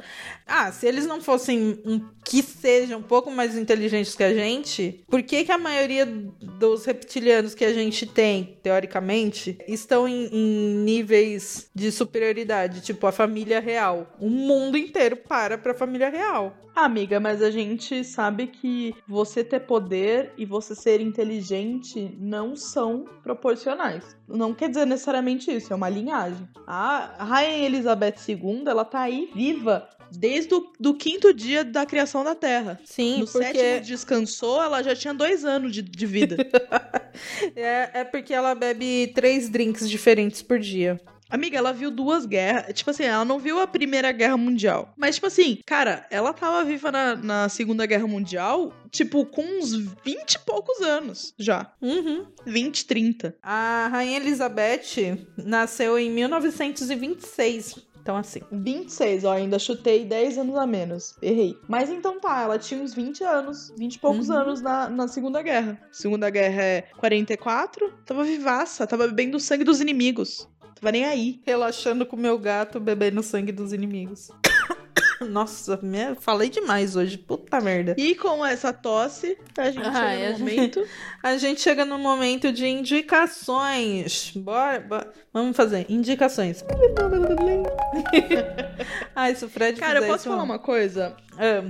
[0.55, 5.03] Ah, se eles não fossem um, que sejam um pouco mais inteligentes que a gente,
[5.09, 10.75] por que, que a maioria dos reptilianos que a gente tem, teoricamente, estão em, em
[10.85, 12.83] níveis de superioridade?
[12.83, 14.15] Tipo, a família real.
[14.21, 16.55] O mundo inteiro para pra família real.
[16.77, 23.07] Amiga, mas a gente sabe que você ter poder e você ser inteligente não são
[23.23, 24.17] proporcionais.
[24.29, 26.47] Não quer dizer necessariamente isso, é uma linhagem.
[26.67, 29.89] A Rainha Elizabeth II, ela tá aí viva
[30.19, 32.81] desde o do quinto dia da criação da Terra.
[32.85, 36.37] Sim, no porque sétimo descansou, ela já tinha dois anos de, de vida.
[37.57, 41.01] é, é porque ela bebe três drinks diferentes por dia.
[41.33, 42.75] Amiga, ela viu duas guerras.
[42.75, 44.93] Tipo assim, ela não viu a Primeira Guerra Mundial.
[44.99, 49.73] Mas, tipo assim, cara, ela tava viva na, na Segunda Guerra Mundial, tipo, com uns
[50.05, 51.73] 20 e poucos anos já.
[51.81, 52.27] Uhum.
[52.45, 53.35] 20, 30.
[53.43, 57.92] A Rainha Elizabeth nasceu em 1926.
[58.03, 58.41] Então, assim.
[58.51, 61.15] 26, ó, ainda chutei 10 anos a menos.
[61.23, 61.57] Errei.
[61.69, 64.37] Mas então tá, ela tinha uns 20 anos, 20 e poucos Uhum.
[64.37, 65.81] anos na, na Segunda Guerra.
[65.93, 70.49] Segunda Guerra é 44, tava vivaça, tava bebendo o sangue dos inimigos.
[70.75, 71.41] Tava nem aí.
[71.47, 74.31] Relaxando com meu gato, bebendo o sangue dos inimigos.
[75.31, 76.15] Nossa, me...
[76.21, 77.19] falei demais hoje.
[77.19, 77.95] Puta merda.
[77.99, 80.87] E com essa tosse, a gente Ah, chega é, no momento.
[81.23, 84.33] A gente chega no momento de indicações.
[84.37, 85.13] Bora, bora.
[85.33, 86.65] Vamos fazer indicações.
[89.15, 91.17] Ai, se o Fred Cara, eu posso isso- falar uma coisa?
[91.39, 91.63] Ah,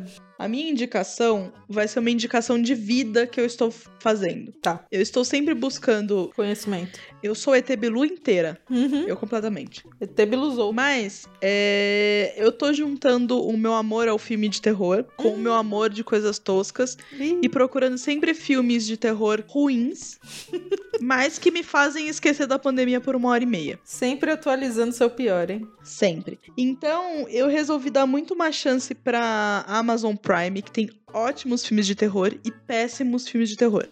[0.43, 4.51] A minha indicação vai ser uma indicação de vida que eu estou fazendo.
[4.61, 4.85] Tá.
[4.91, 6.33] Eu estou sempre buscando.
[6.35, 6.99] conhecimento.
[7.23, 8.59] Eu sou ET Bilu inteira.
[8.69, 9.05] Uhum.
[9.07, 9.85] Eu completamente.
[10.01, 10.73] ET Biluzou.
[10.73, 15.55] Mas é, eu tô juntando o meu amor ao filme de terror com o meu
[15.55, 16.99] amor de coisas toscas
[17.41, 20.19] e procurando sempre filmes de terror ruins,
[21.01, 23.79] mas que me fazem esquecer da pandemia por uma hora e meia.
[23.85, 25.69] Sempre atualizando seu pior, hein?
[25.85, 26.41] Sempre.
[26.59, 30.32] Então, eu resolvi dar muito uma chance pra Amazon Prime,
[30.63, 33.87] que tem ótimos filmes de terror e péssimos filmes de terror.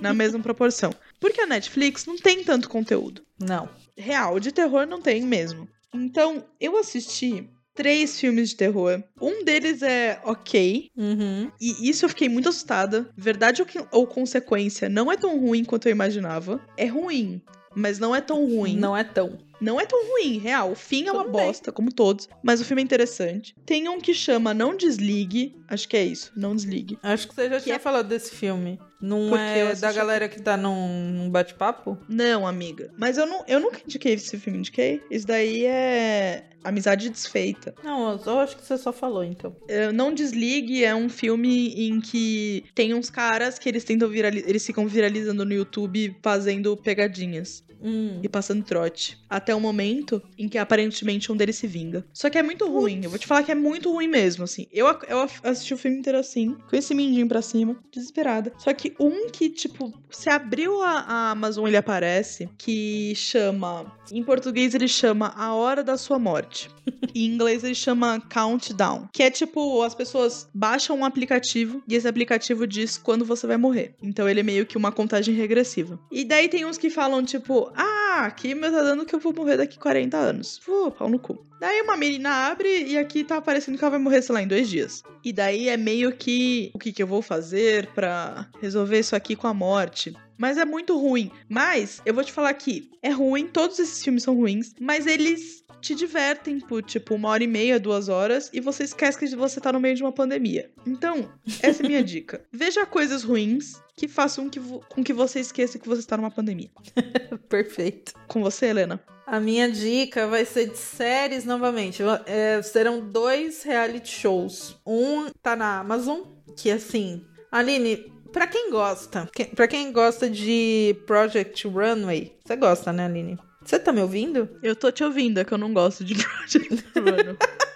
[0.00, 0.92] Na mesma proporção.
[1.20, 3.22] Porque a Netflix não tem tanto conteúdo.
[3.38, 3.68] Não.
[3.96, 5.68] Real, de terror não tem mesmo.
[5.92, 9.02] Então, eu assisti três filmes de terror.
[9.20, 10.88] Um deles é ok.
[10.96, 11.50] Uhum.
[11.60, 13.08] E isso eu fiquei muito assustada.
[13.16, 16.60] Verdade ou, que- ou consequência, não é tão ruim quanto eu imaginava.
[16.76, 17.40] É ruim,
[17.74, 18.76] mas não é tão ruim.
[18.76, 19.38] Não é tão.
[19.60, 20.72] Não é tão ruim, real.
[20.72, 21.46] O fim é uma Tudo bem.
[21.46, 22.28] bosta, como todos.
[22.42, 23.54] Mas o filme é interessante.
[23.64, 25.56] Tem um que chama Não Desligue.
[25.68, 26.98] Acho que é isso, Não Desligue.
[27.02, 28.78] Acho que você já Que tinha é- falado desse filme.
[29.00, 31.98] Não Porque é assisti- da galera que tá num, num bate-papo?
[32.08, 32.90] Não, amiga.
[32.96, 35.02] Mas eu, não, eu nunca indiquei esse filme, indiquei?
[35.10, 37.74] Isso daí é Amizade Desfeita.
[37.84, 39.54] Não, eu acho que você só falou, então.
[39.68, 44.44] É, Não Desligue é um filme em que tem uns caras que eles tentam virali-
[44.46, 47.62] eles ficam viralizando no YouTube fazendo pegadinhas.
[47.86, 48.18] Hum.
[48.22, 49.18] e passando trote.
[49.44, 52.02] Até o momento em que aparentemente um deles se vinga.
[52.14, 53.02] Só que é muito ruim.
[53.04, 54.66] Eu vou te falar que é muito ruim mesmo, assim.
[54.72, 58.54] Eu, eu assisti o filme inteiro assim, com esse mindinho pra cima, desesperada.
[58.56, 63.92] Só que um que, tipo, se abriu a, a Amazon, ele aparece, que chama.
[64.10, 66.70] Em português ele chama A Hora da Sua Morte.
[67.14, 69.08] em inglês ele chama Countdown.
[69.12, 73.56] Que é tipo, as pessoas baixam um aplicativo e esse aplicativo diz quando você vai
[73.56, 73.94] morrer.
[74.02, 75.98] Então ele é meio que uma contagem regressiva.
[76.10, 79.32] E daí tem uns que falam, tipo, ah, aqui meu tá dando que eu vou
[79.34, 80.60] morrer daqui 40 anos.
[80.64, 81.44] Pô, pau no cu.
[81.60, 84.48] Daí uma menina abre e aqui tá aparecendo que ela vai morrer, sei lá, em
[84.48, 85.02] dois dias.
[85.24, 89.34] E daí é meio que o que, que eu vou fazer pra resolver isso aqui
[89.34, 90.14] com a morte.
[90.36, 91.30] Mas é muito ruim.
[91.48, 95.64] Mas eu vou te falar que é ruim, todos esses filmes são ruins, mas eles
[95.80, 99.60] te divertem por tipo uma hora e meia, duas horas, e você esquece que você
[99.60, 100.70] tá no meio de uma pandemia.
[100.86, 101.30] Então,
[101.62, 102.42] essa é minha dica.
[102.50, 106.70] Veja coisas ruins que façam que com que você esqueça que você está numa pandemia.
[107.48, 108.14] Perfeito.
[108.26, 108.98] Com você, Helena?
[109.26, 112.02] A minha dica vai ser de séries novamente.
[112.26, 114.76] É, serão dois reality shows.
[114.86, 116.20] Um tá na Amazon,
[116.56, 117.24] que assim.
[117.50, 123.38] Aline, pra quem gosta, que, pra quem gosta de Project Runway, você gosta, né, Aline?
[123.64, 124.48] Você tá me ouvindo?
[124.62, 127.36] Eu tô te ouvindo, é que eu não gosto de Project Runway.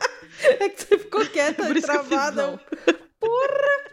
[0.61, 2.61] É que você ficou quieta e travada.
[3.19, 3.88] Porra!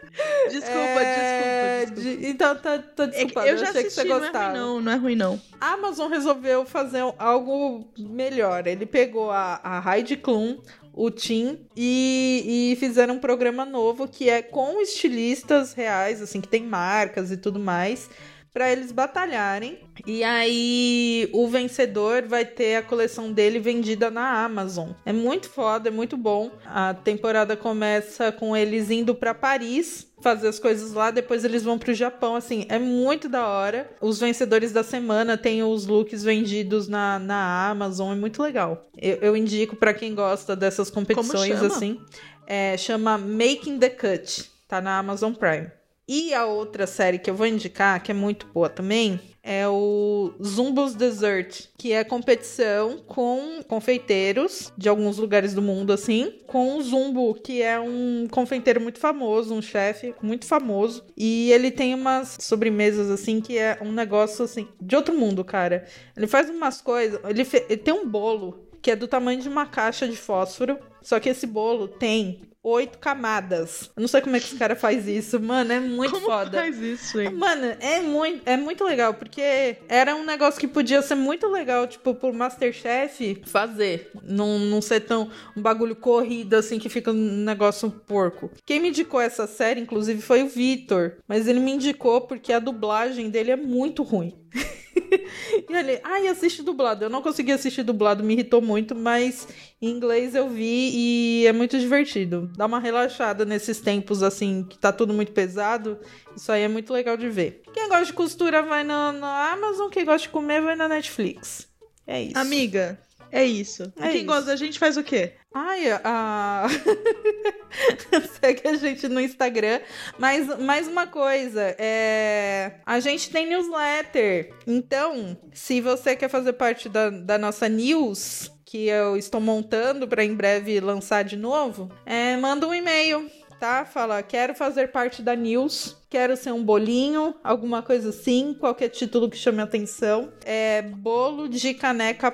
[0.50, 2.20] Desculpa, É, desculpa, desculpa.
[2.20, 3.46] de- então, tá, tá É que desculpado.
[3.48, 4.48] eu já achei assisti, que você não é gostava.
[4.50, 5.40] ruim não, não é ruim não.
[5.60, 8.66] A Amazon resolveu fazer algo melhor.
[8.66, 10.58] Ele pegou a, a Heidi Klum,
[10.94, 16.48] o Tim, e, e fizeram um programa novo que é com estilistas reais, assim, que
[16.48, 18.08] tem marcas e tudo mais,
[18.56, 19.80] para eles batalharem.
[20.06, 24.92] E aí o vencedor vai ter a coleção dele vendida na Amazon.
[25.04, 26.50] É muito foda, é muito bom.
[26.64, 31.78] A temporada começa com eles indo para Paris fazer as coisas lá, depois eles vão
[31.78, 33.90] pro Japão, assim, é muito da hora.
[34.00, 38.86] Os vencedores da semana têm os looks vendidos na, na Amazon, é muito legal.
[38.96, 41.66] Eu, eu indico para quem gosta dessas competições, chama?
[41.66, 42.00] assim.
[42.46, 45.70] É, chama Making the Cut, tá na Amazon Prime.
[46.08, 50.32] E a outra série que eu vou indicar, que é muito boa também, é o
[50.42, 56.82] Zumbos Dessert, que é competição com confeiteiros de alguns lugares do mundo, assim, com o
[56.82, 61.04] Zumbo, que é um confeiteiro muito famoso, um chefe muito famoso.
[61.16, 65.86] E ele tem umas sobremesas, assim, que é um negócio, assim, de outro mundo, cara.
[66.16, 69.66] Ele faz umas coisas, ele, ele tem um bolo que é do tamanho de uma
[69.66, 73.90] caixa de fósforo, só que esse bolo tem oito camadas.
[73.96, 76.58] Eu não sei como é que esse cara faz isso, mano, é muito Como foda.
[76.58, 77.32] faz isso, hein?
[77.32, 81.88] Mano, é muito, é muito legal, porque era um negócio que podia ser muito legal,
[81.88, 84.12] tipo, pro Masterchef fazer.
[84.22, 88.52] Não, não ser tão um bagulho corrido, assim, que fica um negócio porco.
[88.64, 91.16] Quem me indicou essa série, inclusive, foi o Vitor.
[91.26, 94.32] Mas ele me indicou porque a dublagem dele é muito ruim.
[95.68, 97.04] e ele, ai, assiste dublado.
[97.04, 99.48] Eu não consegui assistir dublado, me irritou muito, mas
[99.80, 102.50] em inglês eu vi e é muito divertido.
[102.56, 105.98] Dá uma relaxada nesses tempos, assim, que tá tudo muito pesado.
[106.36, 107.62] Isso aí é muito legal de ver.
[107.72, 111.68] Quem gosta de costura vai na, na Amazon, quem gosta de comer vai na Netflix.
[112.06, 112.38] É isso.
[112.38, 112.98] Amiga,
[113.30, 113.92] é isso.
[113.96, 114.26] É Quem isso.
[114.26, 115.34] gosta da gente faz o quê?
[115.54, 116.66] Ai, a.
[118.40, 119.80] Segue a gente no Instagram.
[120.18, 122.80] Mas mais uma coisa, é...
[122.84, 124.54] a gente tem newsletter.
[124.66, 130.24] Então, se você quer fazer parte da, da nossa news, que eu estou montando para
[130.24, 133.30] em breve lançar de novo, é, manda um e-mail.
[133.58, 133.84] Tá?
[133.84, 139.30] Fala, quero fazer parte da news, quero ser um bolinho, alguma coisa assim, qualquer título
[139.30, 140.30] que chame a atenção.
[140.44, 142.30] É bolo de caneca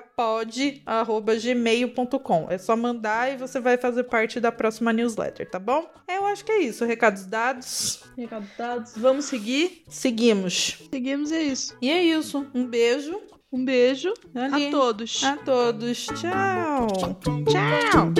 [1.40, 2.46] gmail.com.
[2.50, 5.88] É só mandar e você vai fazer parte da próxima newsletter, tá bom?
[6.08, 6.84] Eu acho que é isso.
[6.84, 8.02] Recados dados.
[8.16, 8.92] Recados dados.
[8.96, 9.84] Vamos seguir?
[9.88, 10.78] Seguimos.
[10.92, 11.76] Seguimos, é isso.
[11.80, 12.46] E é isso.
[12.54, 13.20] Um beijo
[13.52, 14.68] Um beijo Ali.
[14.68, 15.22] a todos.
[15.24, 16.06] a todos.
[16.06, 16.86] Tchau.
[17.46, 18.12] Tchau!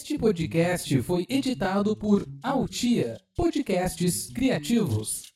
[0.00, 5.34] Este podcast foi editado por Altia Podcasts Criativos.